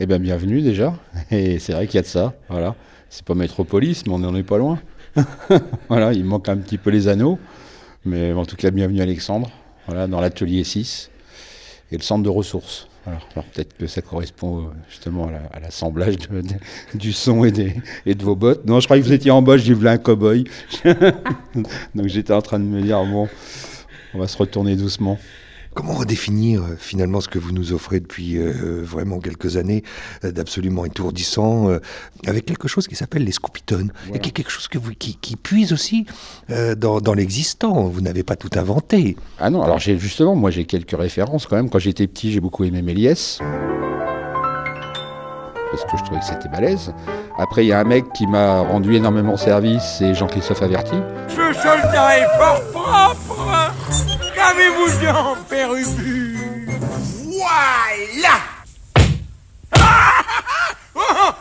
Eh 0.00 0.06
bien, 0.06 0.18
bienvenue 0.18 0.60
déjà. 0.60 0.94
Et 1.30 1.58
c'est 1.58 1.72
vrai 1.72 1.86
qu'il 1.86 1.96
y 1.96 1.98
a 1.98 2.02
de 2.02 2.06
ça. 2.06 2.34
Voilà 2.48 2.74
c'est 3.14 3.24
pas 3.24 3.34
métropolis, 3.34 4.04
mais 4.06 4.12
on 4.12 4.18
n'en 4.18 4.34
est 4.34 4.42
pas 4.42 4.58
loin. 4.58 4.80
voilà, 5.88 6.12
il 6.12 6.24
manque 6.24 6.48
un 6.48 6.56
petit 6.56 6.78
peu 6.78 6.90
les 6.90 7.06
anneaux. 7.06 7.38
Mais 8.04 8.32
en 8.32 8.44
tout 8.44 8.56
cas, 8.56 8.72
bienvenue 8.72 9.00
Alexandre, 9.00 9.50
voilà, 9.86 10.08
dans 10.08 10.20
l'atelier 10.20 10.64
6 10.64 11.10
et 11.92 11.96
le 11.96 12.02
centre 12.02 12.24
de 12.24 12.28
ressources. 12.28 12.88
Alors, 13.06 13.44
peut-être 13.52 13.76
que 13.76 13.86
ça 13.86 14.02
correspond 14.02 14.58
euh, 14.58 14.62
justement 14.88 15.30
à 15.52 15.60
l'assemblage 15.60 16.16
du 16.94 17.12
son 17.12 17.44
et, 17.44 17.52
des, 17.52 17.76
et, 18.04 18.16
de 18.16 18.24
vos 18.24 18.34
bottes. 18.34 18.66
Non, 18.66 18.80
je 18.80 18.86
croyais 18.86 19.00
que 19.00 19.06
vous 19.06 19.12
étiez 19.12 19.30
en 19.30 19.42
bas, 19.42 19.58
j'ai 19.58 19.74
voulu 19.74 19.88
un 19.88 19.98
cow-boy. 19.98 20.44
Donc 21.94 22.06
j'étais 22.08 22.32
en 22.32 22.42
train 22.42 22.58
de 22.58 22.64
me 22.64 22.82
dire, 22.82 23.04
bon, 23.04 23.28
on 24.12 24.18
va 24.18 24.26
se 24.26 24.36
retourner 24.36 24.74
doucement. 24.74 25.20
Comment 25.74 25.94
redéfinir 25.94 26.62
euh, 26.62 26.76
finalement 26.78 27.20
ce 27.20 27.28
que 27.28 27.38
vous 27.38 27.50
nous 27.50 27.72
offrez 27.72 27.98
depuis 27.98 28.36
euh, 28.36 28.82
vraiment 28.84 29.18
quelques 29.18 29.56
années 29.56 29.82
euh, 30.24 30.30
d'absolument 30.30 30.84
étourdissant 30.84 31.68
avec 32.26 32.46
quelque 32.46 32.68
chose 32.68 32.86
qui 32.86 32.94
s'appelle 32.94 33.24
les 33.24 33.32
scoopitones 33.32 33.92
et 34.12 34.18
qui 34.18 34.28
est 34.28 34.32
quelque 34.32 34.50
chose 34.50 34.68
que 34.68 34.78
vous, 34.78 34.92
qui, 34.92 35.36
puise 35.36 35.72
aussi 35.72 36.06
dans, 36.48 37.14
l'existant. 37.14 37.84
Vous 37.84 38.00
n'avez 38.00 38.22
pas 38.22 38.36
tout 38.36 38.50
inventé. 38.54 39.16
Ah 39.38 39.50
non, 39.50 39.62
alors 39.62 39.78
j'ai 39.78 39.98
justement, 39.98 40.34
moi 40.34 40.50
j'ai 40.50 40.64
quelques 40.64 40.96
références 40.96 41.46
quand 41.46 41.56
même. 41.56 41.70
Quand 41.70 41.78
j'étais 41.78 42.06
petit, 42.06 42.32
j'ai 42.32 42.40
beaucoup 42.40 42.64
aimé 42.64 42.82
Méliès 42.82 43.40
parce 45.70 45.84
que 45.90 45.98
je 45.98 46.04
trouvais 46.04 46.20
que 46.20 46.26
c'était 46.26 46.48
balèze. 46.48 46.94
Après, 47.36 47.64
il 47.64 47.68
y 47.68 47.72
a 47.72 47.80
un 47.80 47.84
mec 47.84 48.12
qui 48.12 48.28
m'a 48.28 48.60
rendu 48.60 48.94
énormément 48.94 49.36
service, 49.36 49.82
c'est 49.98 50.14
Jean-Christophe 50.14 50.62
Averti. 50.62 50.94
Ce 51.28 51.52
soldat 51.52 52.18
est 52.18 52.38
fort 52.38 52.62
propre 52.72 53.33
Qu'avez-vous 54.44 55.00
bien, 55.00 55.14
Père 55.48 55.70
Voilà 57.24 58.36
oh, 60.94 61.32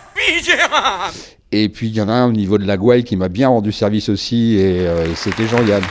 Et 1.52 1.68
puis 1.68 1.88
il 1.88 1.96
y 1.96 2.02
en 2.02 2.08
a 2.08 2.14
un 2.14 2.28
au 2.28 2.32
niveau 2.32 2.58
de 2.58 2.66
la 2.66 2.78
gouaille 2.78 3.04
qui 3.04 3.18
m'a 3.18 3.28
bien 3.28 3.50
rendu 3.50 3.74
service 3.74 4.08
aussi, 4.08 4.56
et 4.56 4.88
euh, 4.88 5.14
c'était 5.16 5.48
Jean-Yann. 5.48 5.84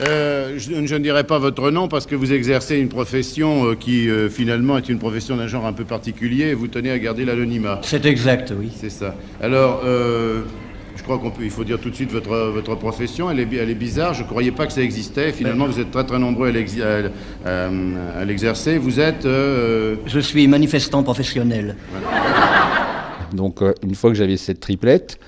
Euh, 0.00 0.58
je, 0.58 0.72
ne 0.72 0.98
dirai 0.98 1.24
pas 1.24 1.38
votre 1.38 1.70
nom 1.70 1.86
parce 1.88 2.06
que 2.06 2.16
vous 2.16 2.32
exercez 2.32 2.78
une 2.78 2.88
profession 2.88 3.70
euh, 3.70 3.74
qui 3.76 4.10
euh, 4.10 4.28
finalement 4.28 4.76
est 4.76 4.88
une 4.88 4.98
profession 4.98 5.36
d'un 5.36 5.46
genre 5.46 5.66
un 5.66 5.72
peu 5.72 5.84
particulier 5.84 6.46
et 6.46 6.54
vous 6.54 6.66
tenez 6.66 6.90
à 6.90 6.98
garder 6.98 7.24
l'anonymat. 7.24 7.80
C'est 7.82 8.04
exact, 8.04 8.52
oui. 8.58 8.70
C'est 8.74 8.90
ça. 8.90 9.14
Alors, 9.40 9.82
je 10.96 11.02
crois 11.02 11.18
qu'on 11.18 11.30
peut, 11.30 11.44
il 11.44 11.50
faut 11.50 11.64
dire 11.64 11.78
tout 11.80 11.90
de 11.90 11.94
suite 11.94 12.10
votre, 12.10 12.50
votre 12.50 12.74
profession. 12.76 13.30
Elle 13.30 13.40
est, 13.40 13.54
elle 13.54 13.70
est 13.70 13.74
bizarre. 13.74 14.14
Je 14.14 14.22
ne 14.22 14.28
croyais 14.28 14.52
pas 14.52 14.66
que 14.66 14.72
ça 14.72 14.82
existait. 14.82 15.32
Finalement, 15.32 15.66
vous 15.66 15.80
êtes 15.80 15.90
très 15.90 16.04
très 16.04 16.18
nombreux 16.18 16.48
à 16.48 18.24
l'exercer. 18.24 18.78
Vous 18.78 19.00
êtes. 19.00 19.26
Euh, 19.26 19.96
je 20.06 20.20
suis 20.20 20.46
manifestant 20.46 21.02
professionnel. 21.02 21.76
Donc, 23.32 23.62
euh, 23.62 23.74
une 23.82 23.94
fois 23.94 24.10
que 24.10 24.16
j'avais 24.16 24.36
cette 24.36 24.60
triplette, 24.60 25.18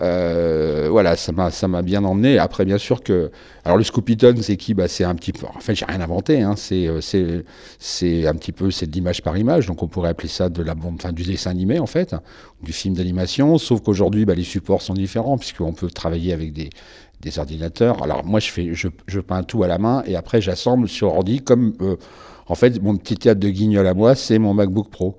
euh, 0.00 0.88
voilà, 0.90 1.16
ça 1.16 1.32
m'a 1.32 1.50
ça 1.50 1.68
m'a 1.68 1.82
bien 1.82 2.04
emmené. 2.04 2.38
Après, 2.38 2.64
bien 2.64 2.78
sûr 2.78 3.02
que, 3.02 3.30
alors 3.64 3.78
le 3.78 3.84
Scoopiton, 3.84 4.34
c'est 4.42 4.56
qui? 4.56 4.74
Bah, 4.74 4.88
c'est 4.88 5.04
un 5.04 5.14
petit 5.14 5.32
peu. 5.32 5.46
En 5.46 5.60
fait, 5.60 5.74
j'ai 5.74 5.84
rien 5.84 6.00
inventé. 6.00 6.42
Hein, 6.42 6.54
c'est 6.56 6.88
c'est 7.00 7.44
c'est 7.78 8.26
un 8.26 8.34
petit 8.34 8.52
peu 8.52 8.70
c'est 8.70 8.86
de 8.86 8.92
l'image 8.92 9.22
par 9.22 9.36
image. 9.36 9.66
Donc, 9.66 9.82
on 9.82 9.88
pourrait 9.88 10.10
appeler 10.10 10.28
ça 10.28 10.48
de 10.48 10.62
la 10.62 10.74
bande, 10.74 10.94
enfin 10.96 11.12
du 11.12 11.22
dessin 11.22 11.50
animé 11.50 11.78
en 11.78 11.86
fait, 11.86 12.14
du 12.62 12.72
film 12.72 12.94
d'animation. 12.94 13.56
Sauf 13.58 13.80
qu'aujourd'hui, 13.82 14.24
bah, 14.24 14.34
les 14.34 14.44
supports 14.44 14.82
sont 14.82 14.94
différents 14.94 15.38
puisqu'on 15.38 15.72
peut 15.72 15.90
travailler 15.90 16.32
avec 16.32 16.52
des 16.52 16.70
des 17.20 17.38
ordinateurs. 17.38 18.02
Alors 18.02 18.24
moi, 18.24 18.40
je 18.40 18.50
fais 18.50 18.74
je, 18.74 18.88
je 19.06 19.20
peins 19.20 19.42
tout 19.42 19.62
à 19.62 19.68
la 19.68 19.78
main 19.78 20.02
et 20.06 20.16
après 20.16 20.40
j'assemble 20.40 20.88
sur 20.88 21.14
ordi 21.14 21.40
comme 21.40 21.74
en 22.46 22.54
fait 22.54 22.82
mon 22.82 22.96
petit 22.96 23.16
théâtre 23.16 23.40
de 23.40 23.48
guignol 23.48 23.86
à 23.86 23.94
moi, 23.94 24.14
c'est 24.14 24.38
mon 24.38 24.54
MacBook 24.54 24.90
Pro. 24.90 25.16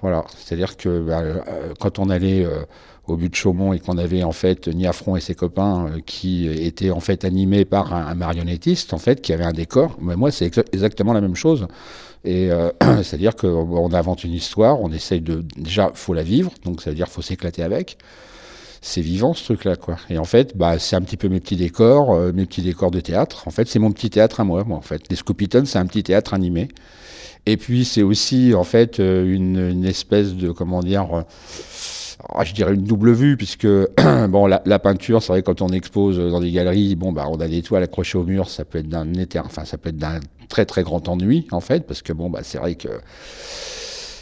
Voilà, 0.00 0.24
c'est-à-dire 0.36 0.76
que 0.76 1.00
bah, 1.00 1.20
euh, 1.22 1.74
quand 1.80 1.98
on 1.98 2.08
allait 2.08 2.44
euh, 2.44 2.62
au 3.08 3.16
but 3.16 3.30
de 3.30 3.34
Chaumont 3.34 3.72
et 3.72 3.78
qu'on 3.78 3.98
avait 3.98 4.22
en 4.22 4.32
fait 4.32 4.68
Niafron 4.68 5.16
et 5.16 5.20
ses 5.20 5.34
copains 5.34 5.86
euh, 5.86 6.00
qui 6.04 6.46
étaient 6.48 6.90
en 6.90 7.00
fait 7.00 7.24
animés 7.24 7.64
par 7.64 7.92
un, 7.92 8.14
marionnettiste 8.14 8.94
en 8.94 8.98
fait 8.98 9.20
qui 9.20 9.32
avait 9.32 9.44
un 9.44 9.52
décor, 9.52 9.96
mais 10.00 10.16
moi 10.16 10.30
c'est 10.30 10.50
exactement 10.72 11.12
la 11.12 11.20
même 11.20 11.36
chose. 11.36 11.66
Et 12.24 12.50
c'est-à-dire 12.80 13.36
qu'on 13.36 13.92
invente 13.92 14.24
une 14.24 14.32
histoire, 14.32 14.80
on 14.80 14.90
essaye 14.90 15.20
de 15.20 15.44
déjà 15.56 15.90
faut 15.94 16.14
la 16.14 16.24
vivre, 16.24 16.52
donc 16.64 16.82
ça 16.82 16.90
veut 16.90 16.96
dire 16.96 17.08
faut 17.08 17.22
s'éclater 17.22 17.62
avec. 17.62 17.96
C'est 18.80 19.00
vivant 19.00 19.34
ce 19.34 19.44
truc-là, 19.44 19.76
quoi. 19.76 19.96
Et 20.08 20.18
en 20.18 20.24
fait, 20.24 20.56
bah, 20.56 20.78
c'est 20.78 20.94
un 20.94 21.00
petit 21.00 21.16
peu 21.16 21.28
mes 21.28 21.40
petits 21.40 21.56
décors, 21.56 22.16
mes 22.32 22.46
petits 22.46 22.62
décors 22.62 22.92
de 22.92 23.00
théâtre. 23.00 23.42
En 23.46 23.50
fait, 23.50 23.66
c'est 23.66 23.80
mon 23.80 23.90
petit 23.90 24.08
théâtre 24.08 24.38
à 24.38 24.44
moi, 24.44 24.62
moi 24.64 24.76
en 24.76 24.82
fait. 24.82 25.02
Les 25.10 25.16
Scoopitons, 25.16 25.64
c'est 25.64 25.78
un 25.78 25.86
petit 25.86 26.04
théâtre 26.04 26.32
animé. 26.34 26.68
Et 27.48 27.56
puis 27.56 27.86
c'est 27.86 28.02
aussi 28.02 28.52
en 28.54 28.62
fait 28.62 29.00
euh, 29.00 29.24
une, 29.24 29.86
espèce 29.86 30.34
de 30.34 30.50
comment 30.50 30.80
dire, 30.80 31.24
ah, 32.34 32.44
je 32.44 32.52
dirais 32.52 32.74
une 32.74 32.84
double 32.84 33.12
vue 33.12 33.36
puisque 33.36 33.66
bon 34.28 34.46
la, 34.46 34.78
peinture, 34.78 35.22
c'est 35.22 35.32
vrai 35.32 35.42
quand 35.42 35.62
on 35.62 35.68
expose 35.68 36.18
dans 36.18 36.40
des 36.40 36.50
galeries, 36.50 36.96
bon 36.96 37.12
bah 37.12 37.26
on 37.28 37.40
a 37.40 37.48
des 37.48 37.62
toiles 37.62 37.82
accrochées 37.82 38.18
au 38.18 38.24
mur, 38.24 38.48
ça 38.48 38.64
peut 38.64 38.78
être 38.78 38.88
d'un 38.88 39.06
enfin 39.44 39.64
ça 39.64 39.78
peut 39.78 39.90
être 39.90 39.98
d'un 39.98 40.20
très 40.48 40.66
très 40.66 40.82
grand 40.82 41.08
ennui 41.08 41.46
en 41.52 41.60
fait 41.60 41.86
parce 41.86 42.02
que 42.02 42.12
bon 42.12 42.30
bah 42.30 42.40
c'est 42.42 42.58
vrai 42.58 42.74
que 42.74 42.88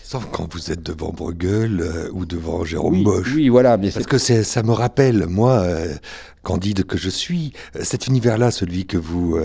Sauf 0.09 0.29
quand 0.31 0.55
vous 0.55 0.71
êtes 0.71 0.85
devant 0.85 1.11
Bruegel 1.11 1.81
euh, 1.81 2.09
ou 2.13 2.27
devant 2.27 2.65
Jérôme 2.65 3.03
Bosch. 3.03 3.33
Oui, 3.35 3.49
voilà. 3.49 3.77
Mais 3.77 3.91
Parce 3.91 4.07
que 4.07 4.19
ça 4.19 4.63
me 4.63 4.71
rappelle, 4.71 5.27
moi, 5.27 5.67
candide 6.45 6.85
que 6.85 6.97
je 6.97 7.11
suis, 7.11 7.53
cet 7.81 8.07
univers-là, 8.07 8.53
celui 8.53 8.87
que 8.87 8.99
vous 8.99 9.37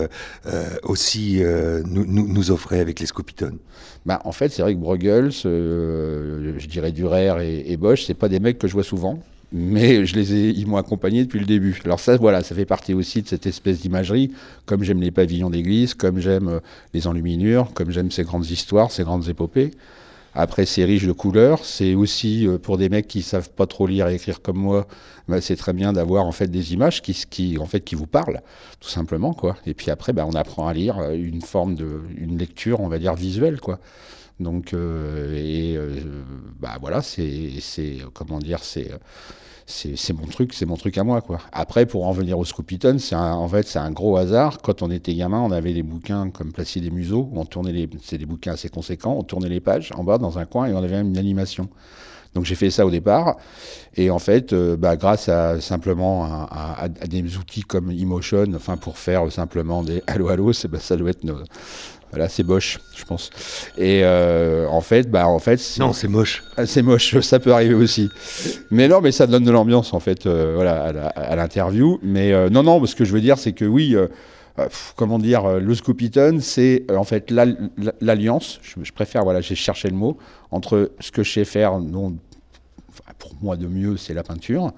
aussi 0.84 1.42
nous, 1.84 2.50
offrez 2.52 2.78
avec 2.78 3.00
les 3.00 3.06
Scopitones. 3.06 3.58
Bah, 4.04 4.20
en 4.24 4.32
fait, 4.32 4.48
c'est 4.48 4.62
vrai 4.62 4.74
que 4.74 4.80
Bruegel, 4.80 5.30
euh, 5.44 6.54
je 6.58 6.66
dirais 6.66 6.90
Durer 6.90 7.30
et, 7.40 7.72
et 7.72 7.76
Bosch, 7.76 8.04
c'est 8.04 8.14
pas 8.14 8.28
des 8.28 8.40
mecs 8.40 8.58
que 8.58 8.66
je 8.66 8.72
vois 8.72 8.82
souvent, 8.82 9.20
mais 9.52 10.04
je 10.06 10.16
les 10.16 10.34
ai, 10.34 10.50
ils 10.50 10.66
m'ont 10.66 10.76
accompagné 10.76 11.24
depuis 11.24 11.38
le 11.38 11.46
début. 11.46 11.80
Alors 11.84 12.00
ça, 12.00 12.16
voilà, 12.16 12.42
ça 12.42 12.54
fait 12.54 12.64
partie 12.64 12.94
aussi 12.94 13.22
de 13.22 13.28
cette 13.28 13.46
espèce 13.46 13.80
d'imagerie, 13.80 14.32
comme 14.66 14.82
j'aime 14.82 15.00
les 15.00 15.12
pavillons 15.12 15.50
d'église, 15.50 15.94
comme 15.94 16.18
j'aime 16.18 16.48
euh, 16.48 16.60
les 16.94 17.06
enluminures, 17.06 17.72
comme 17.74 17.90
j'aime 17.92 18.10
ces 18.10 18.24
grandes 18.24 18.50
histoires, 18.50 18.90
ces 18.90 19.04
grandes 19.04 19.28
épopées. 19.28 19.70
Après, 20.34 20.64
c'est 20.64 20.84
riche 20.84 21.04
de 21.04 21.12
couleurs. 21.12 21.64
C'est 21.64 21.94
aussi 21.94 22.46
euh, 22.46 22.58
pour 22.58 22.78
des 22.78 22.88
mecs 22.88 23.08
qui 23.08 23.22
savent 23.22 23.50
pas 23.50 23.66
trop 23.66 23.86
lire 23.86 24.08
et 24.08 24.14
écrire 24.14 24.40
comme 24.40 24.56
moi. 24.56 24.86
Bah, 25.28 25.40
c'est 25.40 25.56
très 25.56 25.72
bien 25.72 25.92
d'avoir 25.92 26.24
en 26.26 26.32
fait 26.32 26.48
des 26.48 26.72
images 26.72 27.02
qui, 27.02 27.58
en 27.58 27.66
fait, 27.66 27.80
qui 27.80 27.94
vous 27.94 28.06
parlent, 28.06 28.40
tout 28.80 28.88
simplement, 28.88 29.34
quoi. 29.34 29.56
Et 29.66 29.74
puis 29.74 29.90
après, 29.90 30.12
bah, 30.12 30.24
on 30.26 30.34
apprend 30.34 30.68
à 30.68 30.74
lire 30.74 30.98
euh, 30.98 31.12
une 31.14 31.42
forme 31.42 31.74
de, 31.74 32.00
une 32.16 32.38
lecture, 32.38 32.80
on 32.80 32.88
va 32.88 32.98
dire 32.98 33.14
visuelle, 33.14 33.60
quoi. 33.60 33.78
Donc, 34.40 34.72
euh, 34.72 35.36
et 35.36 35.78
bah 36.58 36.76
voilà, 36.80 37.02
c'est, 37.02 37.50
c'est, 37.60 37.98
comment 38.12 38.38
dire, 38.38 38.64
c'est 38.64 38.90
c'est 39.66 40.12
mon 40.12 40.26
truc, 40.26 40.52
c'est 40.54 40.66
mon 40.66 40.76
truc 40.76 40.98
à 40.98 41.04
moi 41.04 41.20
quoi. 41.20 41.38
Après 41.52 41.86
pour 41.86 42.06
en 42.06 42.12
venir 42.12 42.38
au 42.38 42.44
Scoopiton, 42.44 42.98
c'est 42.98 43.14
en 43.14 43.48
fait 43.48 43.66
c'est 43.66 43.78
un 43.78 43.90
gros 43.90 44.16
hasard. 44.16 44.58
Quand 44.62 44.82
on 44.82 44.90
était 44.90 45.14
gamin, 45.14 45.40
on 45.40 45.50
avait 45.50 45.72
des 45.72 45.82
bouquins 45.82 46.30
comme 46.30 46.52
Placide 46.52 46.84
des 46.84 46.90
Museaux, 46.90 47.28
on 47.34 47.44
tournait 47.44 47.72
les, 47.72 47.88
c'est 48.02 48.18
des 48.18 48.26
bouquins 48.26 48.52
assez 48.52 48.68
conséquents, 48.68 49.14
on 49.18 49.22
tournait 49.22 49.48
les 49.48 49.60
pages 49.60 49.90
en 49.96 50.04
bas 50.04 50.18
dans 50.18 50.38
un 50.38 50.44
coin 50.44 50.66
et 50.66 50.72
on 50.72 50.78
avait 50.78 50.96
même 50.96 51.08
une 51.08 51.18
animation. 51.18 51.68
Donc 52.34 52.46
j'ai 52.46 52.54
fait 52.54 52.70
ça 52.70 52.86
au 52.86 52.90
départ, 52.90 53.36
et 53.94 54.10
en 54.10 54.18
fait, 54.18 54.54
euh, 54.54 54.74
bah, 54.74 54.96
grâce 54.96 55.28
à 55.28 55.60
simplement 55.60 56.24
à, 56.24 56.88
des 56.88 57.36
outils 57.36 57.60
comme 57.60 57.90
Emotion, 57.90 58.46
enfin 58.54 58.78
pour 58.78 58.96
faire 58.96 59.30
simplement 59.30 59.82
des 59.82 60.02
allo 60.06 60.28
allo, 60.30 60.52
bah, 60.70 60.78
ça 60.80 60.96
doit 60.96 61.10
être 61.10 61.24
voilà, 62.12 62.28
c'est 62.28 62.42
Bosch, 62.42 62.78
je 62.94 63.04
pense. 63.04 63.30
Et 63.78 64.02
euh, 64.04 64.68
en 64.68 64.82
fait, 64.82 65.10
bah 65.10 65.26
en 65.26 65.38
fait, 65.38 65.58
non, 65.78 65.94
c'est 65.94 66.08
moche. 66.08 66.44
Ah, 66.58 66.66
c'est 66.66 66.82
moche, 66.82 67.18
ça 67.20 67.40
peut 67.40 67.54
arriver 67.54 67.72
aussi. 67.72 68.10
Mais 68.70 68.86
non, 68.86 69.00
mais 69.00 69.12
ça 69.12 69.26
donne 69.26 69.44
de 69.44 69.50
l'ambiance 69.50 69.94
en 69.94 70.00
fait, 70.00 70.26
euh, 70.26 70.52
voilà, 70.54 70.84
à 71.16 71.36
l'interview. 71.36 71.98
Mais 72.02 72.32
euh, 72.32 72.50
non, 72.50 72.64
non, 72.64 72.84
ce 72.84 72.94
que 72.94 73.06
je 73.06 73.14
veux 73.14 73.22
dire, 73.22 73.38
c'est 73.38 73.52
que 73.52 73.64
oui, 73.64 73.96
comment 74.94 75.18
dire, 75.18 75.58
le 75.58 75.74
Scoopiton, 75.74 76.36
c'est 76.42 76.84
en 76.94 77.04
fait 77.04 77.32
l'alliance. 78.02 78.60
Je, 78.62 78.92
préfère, 78.92 79.24
voilà, 79.24 79.40
j'ai 79.40 79.54
cherché 79.54 79.88
le 79.88 79.96
mot 79.96 80.18
entre 80.50 80.92
ce 81.00 81.12
que 81.12 81.22
je 81.22 81.32
sais 81.32 81.44
faire, 81.46 81.78
non, 81.78 82.14
pour 83.18 83.32
moi 83.40 83.56
de 83.56 83.66
mieux, 83.66 83.96
c'est 83.96 84.12
la 84.12 84.22
peinture. 84.22 84.72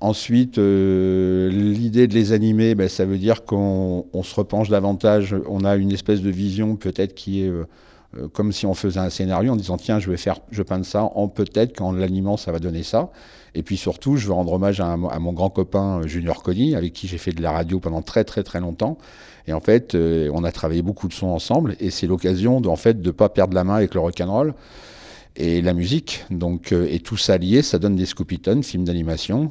Ensuite, 0.00 0.58
euh, 0.58 1.50
l'idée 1.50 2.06
de 2.06 2.14
les 2.14 2.32
animer, 2.32 2.76
ben, 2.76 2.88
ça 2.88 3.04
veut 3.04 3.18
dire 3.18 3.44
qu'on 3.44 4.04
se 4.22 4.34
repenche 4.34 4.68
davantage, 4.68 5.34
on 5.48 5.64
a 5.64 5.74
une 5.74 5.90
espèce 5.90 6.22
de 6.22 6.30
vision 6.30 6.76
peut-être 6.76 7.16
qui 7.16 7.42
est 7.42 7.48
euh, 7.48 7.64
euh, 8.16 8.28
comme 8.28 8.52
si 8.52 8.64
on 8.64 8.74
faisait 8.74 9.00
un 9.00 9.10
scénario 9.10 9.52
en 9.52 9.56
disant 9.56 9.76
tiens, 9.76 9.98
je 9.98 10.08
vais 10.08 10.16
faire, 10.16 10.38
je 10.52 10.62
peins 10.62 10.84
ça, 10.84 11.02
en 11.02 11.26
peut-être 11.26 11.76
qu'en 11.76 11.90
l'animant, 11.90 12.36
ça 12.36 12.52
va 12.52 12.60
donner 12.60 12.84
ça. 12.84 13.10
Et 13.56 13.64
puis 13.64 13.76
surtout, 13.76 14.16
je 14.16 14.28
veux 14.28 14.34
rendre 14.34 14.52
hommage 14.52 14.80
à, 14.80 14.96
mon 14.96 15.32
grand 15.32 15.50
copain 15.50 16.02
Junior 16.06 16.44
Conny, 16.44 16.76
avec 16.76 16.92
qui 16.92 17.08
j'ai 17.08 17.18
fait 17.18 17.32
de 17.32 17.42
la 17.42 17.50
radio 17.50 17.80
pendant 17.80 18.02
très 18.02 18.22
très 18.22 18.44
très 18.44 18.60
longtemps. 18.60 18.98
Et 19.48 19.52
en 19.52 19.60
fait, 19.60 19.96
on 19.96 20.44
a 20.44 20.52
travaillé 20.52 20.82
beaucoup 20.82 21.08
de 21.08 21.12
sons 21.12 21.28
ensemble, 21.28 21.74
et 21.80 21.90
c'est 21.90 22.06
l'occasion 22.06 22.60
de, 22.60 22.68
en 22.68 22.76
fait, 22.76 23.10
pas 23.10 23.30
perdre 23.30 23.54
la 23.54 23.64
main 23.64 23.76
avec 23.76 23.94
le 23.94 24.00
rock'n'roll 24.00 24.54
et 25.38 25.62
la 25.62 25.72
musique. 25.72 26.24
Donc, 26.30 26.72
et 26.72 27.00
tout 27.00 27.16
ça 27.16 27.38
lié, 27.38 27.62
ça 27.62 27.78
donne 27.78 27.96
des 27.96 28.04
Scoopitons, 28.04 28.62
films 28.62 28.84
d'animation. 28.84 29.50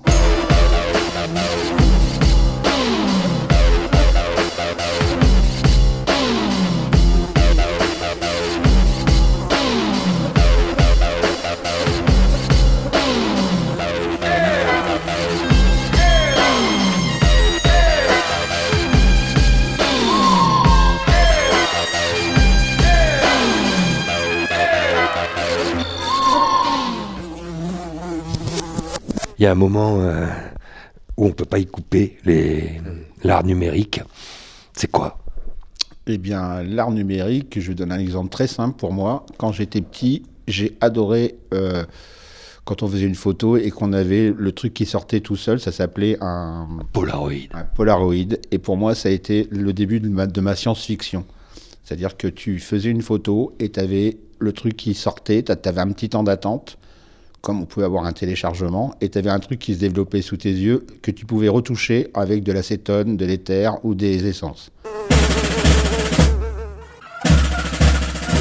Il 29.40 29.44
y 29.44 29.46
a 29.46 29.52
un 29.52 29.56
moment 29.56 30.00
euh, 30.00 30.26
où 31.16 31.26
on 31.26 31.28
ne 31.28 31.34
peut 31.34 31.46
pas 31.46 31.60
y 31.60 31.68
couper 31.68 32.18
l'art 33.24 33.44
numérique. 33.44 34.02
C'est 34.74 34.90
quoi? 34.90 35.20
Eh 36.08 36.18
bien, 36.18 36.64
l'art 36.64 36.90
numérique, 36.90 37.60
je 37.60 37.68
vais 37.68 37.76
donner 37.76 37.96
un 37.96 38.00
exemple 38.00 38.30
très 38.30 38.48
simple 38.48 38.78
pour 38.78 38.94
moi. 38.94 39.26
Quand 39.38 39.52
j'étais 39.52 39.82
petit, 39.82 40.24
j'ai 40.48 40.76
adoré 40.82 41.36
euh, 41.54 41.86
quand 42.66 42.82
on 42.82 42.88
faisait 42.88 43.06
une 43.06 43.16
photo 43.16 43.58
et 43.58 43.70
qu'on 43.70 43.94
avait 43.94 44.34
le 44.36 44.52
truc 44.54 44.74
qui 44.74 44.88
sortait 44.88 45.20
tout 45.20 45.36
seul, 45.36 45.60
ça 45.60 45.72
s'appelait 45.72 46.18
un 46.20 46.68
Polaroid. 46.92 47.48
Un 47.54 47.64
Polaroid. 47.64 48.38
Et 48.50 48.58
pour 48.58 48.76
moi, 48.76 48.96
ça 48.96 49.10
a 49.10 49.12
été 49.12 49.48
le 49.52 49.72
début 49.72 50.00
de 50.00 50.10
ma, 50.10 50.26
de 50.26 50.42
ma 50.42 50.56
science-fiction. 50.56 51.26
C'est-à-dire 51.84 52.18
que 52.18 52.28
tu 52.28 52.58
faisais 52.60 52.90
une 52.90 53.04
photo 53.04 53.54
et 53.60 53.70
tu 53.70 53.80
avais 53.80 54.18
le 54.40 54.52
truc 54.52 54.76
qui 54.76 54.96
sortait, 54.96 55.44
tu 55.44 55.52
avais 55.52 55.82
un 55.82 55.92
petit 55.92 56.10
temps 56.10 56.24
d'attente 56.24 56.80
comme 57.42 57.62
on 57.62 57.66
pouvait 57.66 57.86
avoir 57.86 58.06
un 58.06 58.14
téléchargement, 58.14 58.94
et 59.02 59.10
tu 59.10 59.18
avais 59.18 59.30
un 59.30 59.40
truc 59.40 59.60
qui 59.60 59.74
se 59.74 59.80
développait 59.80 60.22
sous 60.22 60.38
tes 60.38 60.52
yeux 60.52 60.86
que 61.02 61.12
tu 61.12 61.26
pouvais 61.26 61.50
retoucher 61.50 62.08
avec 62.14 62.44
de 62.44 62.52
l'acétone, 62.52 63.18
de 63.18 63.26
l'éther 63.26 63.84
ou 63.84 63.96
des 63.96 64.26
essences. 64.28 64.72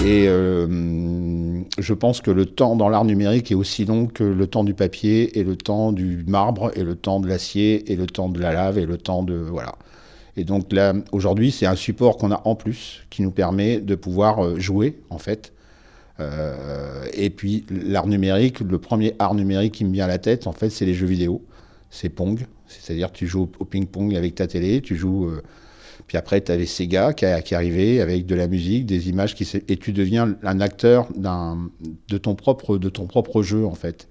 Et 0.04 0.26
euh, 0.28 1.62
je 1.78 1.92
pense 1.92 2.20
que 2.20 2.30
le 2.30 2.46
temps 2.46 2.76
dans 2.76 2.88
l'art 2.88 3.04
numérique 3.04 3.50
est 3.50 3.56
aussi 3.56 3.84
long 3.84 4.06
que 4.06 4.22
le 4.22 4.46
temps 4.46 4.62
du 4.62 4.72
papier 4.72 5.36
et 5.36 5.42
le 5.42 5.56
temps 5.56 5.90
du 5.90 6.24
marbre 6.28 6.70
et 6.76 6.84
le 6.84 6.94
temps 6.94 7.18
de 7.18 7.26
l'acier 7.26 7.90
et 7.90 7.96
le 7.96 8.06
temps 8.06 8.28
de 8.28 8.40
la 8.40 8.52
lave 8.52 8.78
et 8.78 8.86
le 8.86 8.98
temps 8.98 9.24
de 9.24 9.34
voilà. 9.34 9.74
Et 10.36 10.44
donc 10.44 10.72
là, 10.72 10.92
aujourd'hui, 11.12 11.50
c'est 11.50 11.66
un 11.66 11.74
support 11.74 12.18
qu'on 12.18 12.30
a 12.30 12.40
en 12.44 12.54
plus 12.54 13.04
qui 13.10 13.22
nous 13.22 13.30
permet 13.30 13.80
de 13.80 13.94
pouvoir 13.94 14.44
euh, 14.44 14.60
jouer 14.60 14.98
en 15.10 15.18
fait 15.18 15.52
et 16.18 17.30
puis 17.30 17.64
l'art 17.70 18.06
numérique, 18.06 18.60
le 18.60 18.78
premier 18.78 19.14
art 19.18 19.34
numérique 19.34 19.74
qui 19.74 19.84
me 19.84 19.92
vient 19.92 20.04
à 20.04 20.08
la 20.08 20.18
tête, 20.18 20.46
en 20.46 20.52
fait, 20.52 20.70
c'est 20.70 20.86
les 20.86 20.94
jeux 20.94 21.06
vidéo. 21.06 21.44
c'est 21.90 22.08
Pong. 22.08 22.46
C'est-à-dire 22.68 23.12
tu 23.12 23.26
joues 23.26 23.48
au 23.58 23.64
ping-pong 23.64 24.14
avec 24.14 24.34
ta 24.34 24.46
télé, 24.46 24.80
tu 24.80 24.96
joues. 24.96 25.26
euh, 25.26 25.42
puis 26.06 26.18
après, 26.18 26.40
tu 26.40 26.52
avais 26.52 26.66
Sega 26.66 27.12
qui, 27.12 27.26
qui 27.44 27.54
arrivait 27.54 28.00
avec 28.00 28.26
de 28.26 28.34
la 28.34 28.46
musique, 28.46 28.86
des 28.86 29.08
images, 29.08 29.34
et 29.68 29.76
tu 29.76 29.92
deviens 29.92 30.36
un 30.42 30.60
acteur 30.60 31.08
de, 31.16 32.18
ton 32.18 32.34
propre, 32.34 33.42
jeu, 33.42 33.66
en 33.66 33.74
fait. 33.74 34.08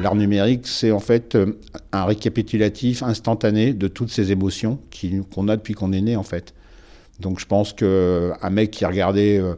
L'art 0.00 0.16
numérique, 0.16 0.66
c'est 0.66 0.90
en 0.90 0.98
fait 0.98 1.36
euh, 1.36 1.60
un 1.92 2.04
récapitulatif 2.04 3.04
instantané 3.04 3.72
de 3.72 3.86
toutes 3.86 4.10
ces 4.10 4.32
émotions 4.32 4.80
qu'on 5.32 5.46
a 5.46 5.56
depuis 5.56 5.74
qu'on 5.74 5.92
est 5.92 6.00
né, 6.00 6.16
en 6.16 6.24
fait. 6.24 6.54
Donc 7.22 7.40
je 7.40 7.46
pense 7.46 7.72
qu'un 7.72 8.50
mec 8.50 8.70
qui 8.70 8.84
regardait 8.84 9.38
euh, 9.38 9.54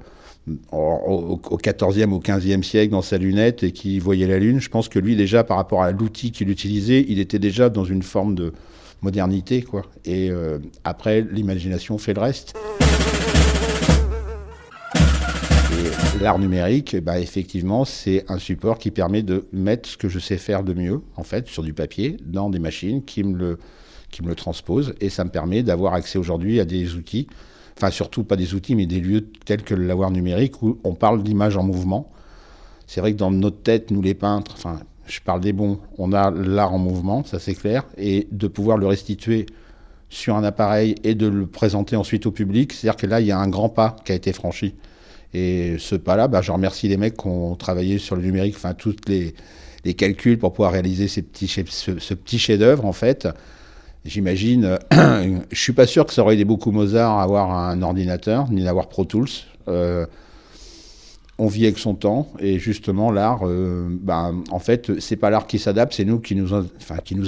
au, 0.71 1.41
au 1.51 1.59
14e, 1.59 2.13
au 2.13 2.21
15e 2.21 2.63
siècle 2.63 2.93
dans 2.93 3.03
sa 3.03 3.19
lunette 3.19 3.65
et 3.65 3.73
qui 3.73 3.99
voyait 3.99 4.29
la 4.29 4.39
Lune, 4.39 4.61
je 4.61 4.69
pense 4.69 4.89
que 4.89 5.01
lui 5.01 5.17
déjà, 5.17 5.43
par 5.43 5.57
rapport 5.57 5.83
à 5.83 5.91
l'outil 5.91 6.31
qu'il 6.31 6.51
utilisait, 6.51 7.05
il 7.09 7.19
était 7.19 7.41
déjà 7.41 7.71
dans 7.71 7.85
une 7.85 8.03
forme 8.03 8.35
de 8.35 8.53
modernité. 9.03 9.63
Quoi. 9.63 9.83
Et 10.05 10.31
euh, 10.31 10.59
après, 10.85 11.23
l'imagination 11.23 11.99
fait 11.99 12.15
le 12.15 12.21
reste. 12.21 12.55
L'art 16.21 16.39
numérique, 16.39 16.97
bah, 17.03 17.19
effectivement, 17.19 17.85
c'est 17.85 18.25
un 18.29 18.39
support 18.39 18.79
qui 18.79 18.91
permet 18.91 19.23
de 19.23 19.47
mettre 19.53 19.89
ce 19.89 19.97
que 19.97 20.09
je 20.09 20.19
sais 20.19 20.39
faire 20.39 20.63
de 20.63 20.73
mieux, 20.73 21.01
en 21.17 21.25
fait, 21.25 21.49
sur 21.49 21.63
du 21.63 21.75
papier, 21.75 22.17
dans 22.25 22.51
des 22.51 22.61
machines 22.61 23.05
qui 23.05 23.25
me 23.25 23.37
le, 23.37 23.59
qui 24.11 24.23
me 24.23 24.29
le 24.29 24.35
transposent. 24.35 24.95
Et 25.01 25.11
ça 25.11 25.25
me 25.25 25.31
permet 25.31 25.63
d'avoir 25.63 25.95
accès 25.95 26.19
aujourd'hui 26.19 26.61
à 26.61 26.65
des 26.65 26.95
outils, 26.95 27.27
enfin 27.77 27.91
surtout 27.91 28.25
pas 28.25 28.37
des 28.37 28.55
outils, 28.55 28.75
mais 28.75 28.87
des 28.87 29.01
lieux 29.01 29.27
tels 29.45 29.63
que 29.63 29.75
le 29.75 29.87
lavoir 29.87 30.11
numérique 30.11 30.63
où 30.63 30.79
on 30.85 30.95
parle 30.95 31.23
d'image 31.23 31.57
en 31.57 31.63
mouvement. 31.63 32.11
C'est 32.87 33.01
vrai 33.01 33.13
que 33.13 33.19
dans 33.19 33.31
notre 33.31 33.63
tête, 33.63 33.91
nous 33.91 34.03
les 34.03 34.15
peintres, 34.15 34.53
enfin, 34.57 34.81
je 35.07 35.21
parle 35.21 35.41
des 35.41 35.53
bons, 35.53 35.79
on 35.99 36.13
a 36.13 36.31
l'art 36.31 36.75
en 36.75 36.79
mouvement, 36.79 37.25
ça 37.25 37.39
c'est 37.39 37.55
clair, 37.55 37.85
et 37.97 38.29
de 38.31 38.47
pouvoir 38.47 38.79
le 38.79 38.87
restituer 38.87 39.47
sur 40.09 40.37
un 40.37 40.45
appareil 40.45 40.95
et 41.03 41.15
de 41.15 41.27
le 41.27 41.47
présenter 41.47 41.97
ensuite 41.97 42.27
au 42.27 42.31
public, 42.31 42.73
c'est-à-dire 42.73 42.97
que 42.97 43.07
là, 43.07 43.21
il 43.21 43.27
y 43.27 43.33
a 43.33 43.39
un 43.39 43.49
grand 43.49 43.69
pas 43.69 43.97
qui 44.05 44.13
a 44.13 44.15
été 44.15 44.33
franchi. 44.33 44.75
Et 45.33 45.77
ce 45.79 45.97
pas-là, 45.97 46.29
bah, 46.29 46.41
je 46.43 46.53
remercie 46.53 46.87
les 46.87 46.97
mecs 46.97 47.17
qui 47.17 47.27
ont 47.27 47.57
travaillé 47.57 47.99
sur 47.99 48.15
le 48.15 48.23
numérique, 48.23 48.55
enfin, 48.57 48.75
tous 48.75 48.95
les, 49.09 49.35
les 49.85 49.95
calculs 49.95 50.39
pour 50.39 50.53
pouvoir 50.53 50.73
réaliser 50.73 51.09
ce, 51.09 51.21
ce 51.25 52.15
petit 52.15 52.39
chef-d'œuvre, 52.39 52.85
en 52.85 52.93
fait. 52.93 53.27
J'imagine, 54.05 54.79
euh, 54.93 55.39
je 55.51 55.59
suis 55.59 55.73
pas 55.73 55.87
sûr 55.87 56.05
que 56.05 56.13
ça 56.13 56.23
aurait 56.23 56.35
aidé 56.35 56.45
beaucoup 56.45 56.71
Mozart 56.73 57.19
à 57.19 57.23
avoir 57.23 57.51
un 57.51 57.81
ordinateur, 57.83 58.51
ni 58.51 58.63
d'avoir 58.63 58.89
Pro 58.89 59.05
Tools. 59.05 59.29
Euh, 59.69 60.07
on 61.39 61.49
vit 61.49 61.65
avec 61.65 61.79
son 61.79 61.95
temps 61.95 62.29
et 62.39 62.59
justement 62.59 63.11
l'art, 63.11 63.41
euh, 63.43 63.89
ben, 63.91 64.45
en 64.51 64.59
fait, 64.59 65.01
c'est 65.01 65.17
pas 65.17 65.31
l'art 65.31 65.47
qui 65.47 65.59
s'adapte, 65.59 65.95
c'est 65.95 66.05
nous 66.05 66.21
qui 66.21 66.37
nous, 66.37 66.53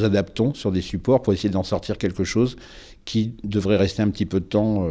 adaptons 0.05 0.55
sur 0.55 0.71
des 0.71 0.83
supports 0.83 1.23
pour 1.23 1.33
essayer 1.33 1.49
d'en 1.49 1.65
sortir 1.65 1.99
quelque 1.99 2.25
chose 2.25 2.57
qui 3.05 3.35
devrait 3.43 3.77
rester 3.77 4.03
un 4.03 4.11
petit 4.11 4.27
peu 4.27 4.39
de 4.39 4.45
temps. 4.45 4.87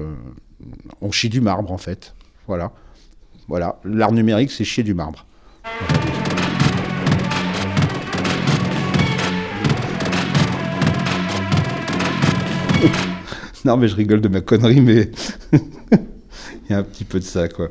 on 1.02 1.12
chie 1.12 1.30
du 1.30 1.40
marbre 1.40 1.72
en 1.72 1.78
fait, 1.78 2.14
voilà, 2.48 2.72
voilà. 3.48 3.80
L'art 3.86 4.12
numérique, 4.12 4.52
c'est 4.52 4.66
chier 4.66 4.84
du 4.84 4.94
marbre. 4.94 5.26
Non 13.66 13.78
mais 13.78 13.88
je 13.88 13.96
rigole 13.96 14.22
de 14.22 14.28
ma 14.28 14.42
connerie, 14.42 14.80
mais 14.80 15.10
il 15.52 16.70
y 16.70 16.74
a 16.74 16.78
un 16.78 16.84
petit 16.84 17.04
peu 17.04 17.20
de 17.20 17.26
ça 17.26 17.50
quoi. 17.50 17.70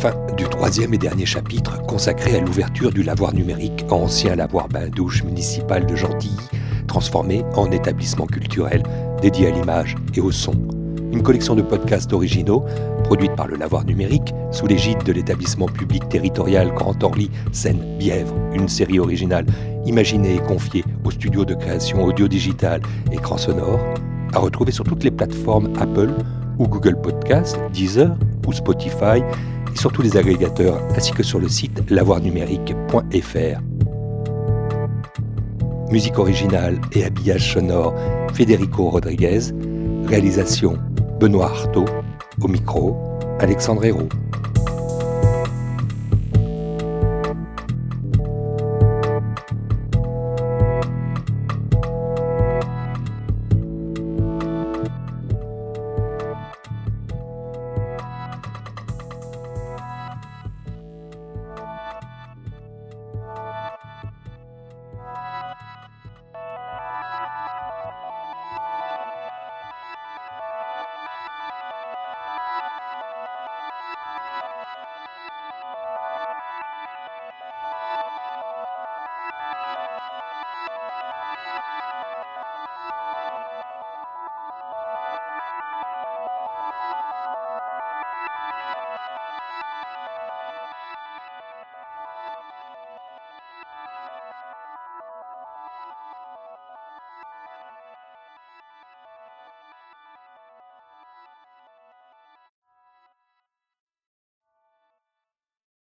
Fin 0.00 0.14
du 0.34 0.44
troisième 0.44 0.94
et 0.94 0.98
dernier 0.98 1.26
chapitre 1.26 1.82
consacré 1.82 2.34
à 2.34 2.40
l'ouverture 2.40 2.90
du 2.90 3.02
lavoir 3.02 3.34
numérique, 3.34 3.84
ancien 3.90 4.34
lavoir 4.34 4.66
bain-douche 4.66 5.22
municipal 5.24 5.84
de 5.84 5.94
Gentilly, 5.94 6.38
transformé 6.86 7.44
en 7.54 7.70
établissement 7.70 8.24
culturel 8.24 8.82
dédié 9.20 9.48
à 9.48 9.50
l'image 9.50 9.96
et 10.14 10.22
au 10.22 10.32
son. 10.32 10.54
Une 11.12 11.22
collection 11.22 11.54
de 11.54 11.60
podcasts 11.60 12.14
originaux 12.14 12.64
produite 13.04 13.36
par 13.36 13.46
le 13.46 13.56
lavoir 13.56 13.84
numérique 13.84 14.32
sous 14.52 14.66
l'égide 14.66 15.02
de 15.02 15.12
l'établissement 15.12 15.66
public 15.66 16.08
territorial 16.08 16.72
Grand 16.72 17.04
Orly 17.04 17.30
Seine-Bièvre, 17.52 18.34
une 18.54 18.68
série 18.68 19.00
originale 19.00 19.44
imaginée 19.84 20.36
et 20.36 20.38
confiée 20.38 20.84
au 21.04 21.10
studio 21.10 21.44
de 21.44 21.52
création 21.52 22.02
audio 22.02 22.26
digital 22.26 22.80
Écran 23.12 23.36
Sonore, 23.36 23.80
à 24.32 24.38
retrouver 24.38 24.72
sur 24.72 24.84
toutes 24.84 25.04
les 25.04 25.10
plateformes 25.10 25.70
Apple 25.78 26.14
ou 26.58 26.66
Google 26.66 26.98
Podcast, 27.02 27.58
Deezer 27.74 28.16
ou 28.46 28.54
Spotify 28.54 29.22
et 29.72 29.78
sur 29.78 29.92
tous 29.92 30.02
les 30.02 30.16
agrégateurs 30.16 30.80
ainsi 30.96 31.12
que 31.12 31.22
sur 31.22 31.38
le 31.38 31.48
site 31.48 31.82
lavoirnumérique.fr. 31.90 33.60
Musique 35.90 36.18
originale 36.18 36.80
et 36.92 37.04
habillage 37.04 37.52
sonore 37.52 37.94
Federico 38.32 38.90
Rodriguez. 38.90 39.40
Réalisation 40.06 40.78
Benoît 41.18 41.46
Artaud. 41.46 41.84
Au 42.40 42.48
micro, 42.48 42.96
Alexandre 43.40 43.84
Hérault. 43.84 44.08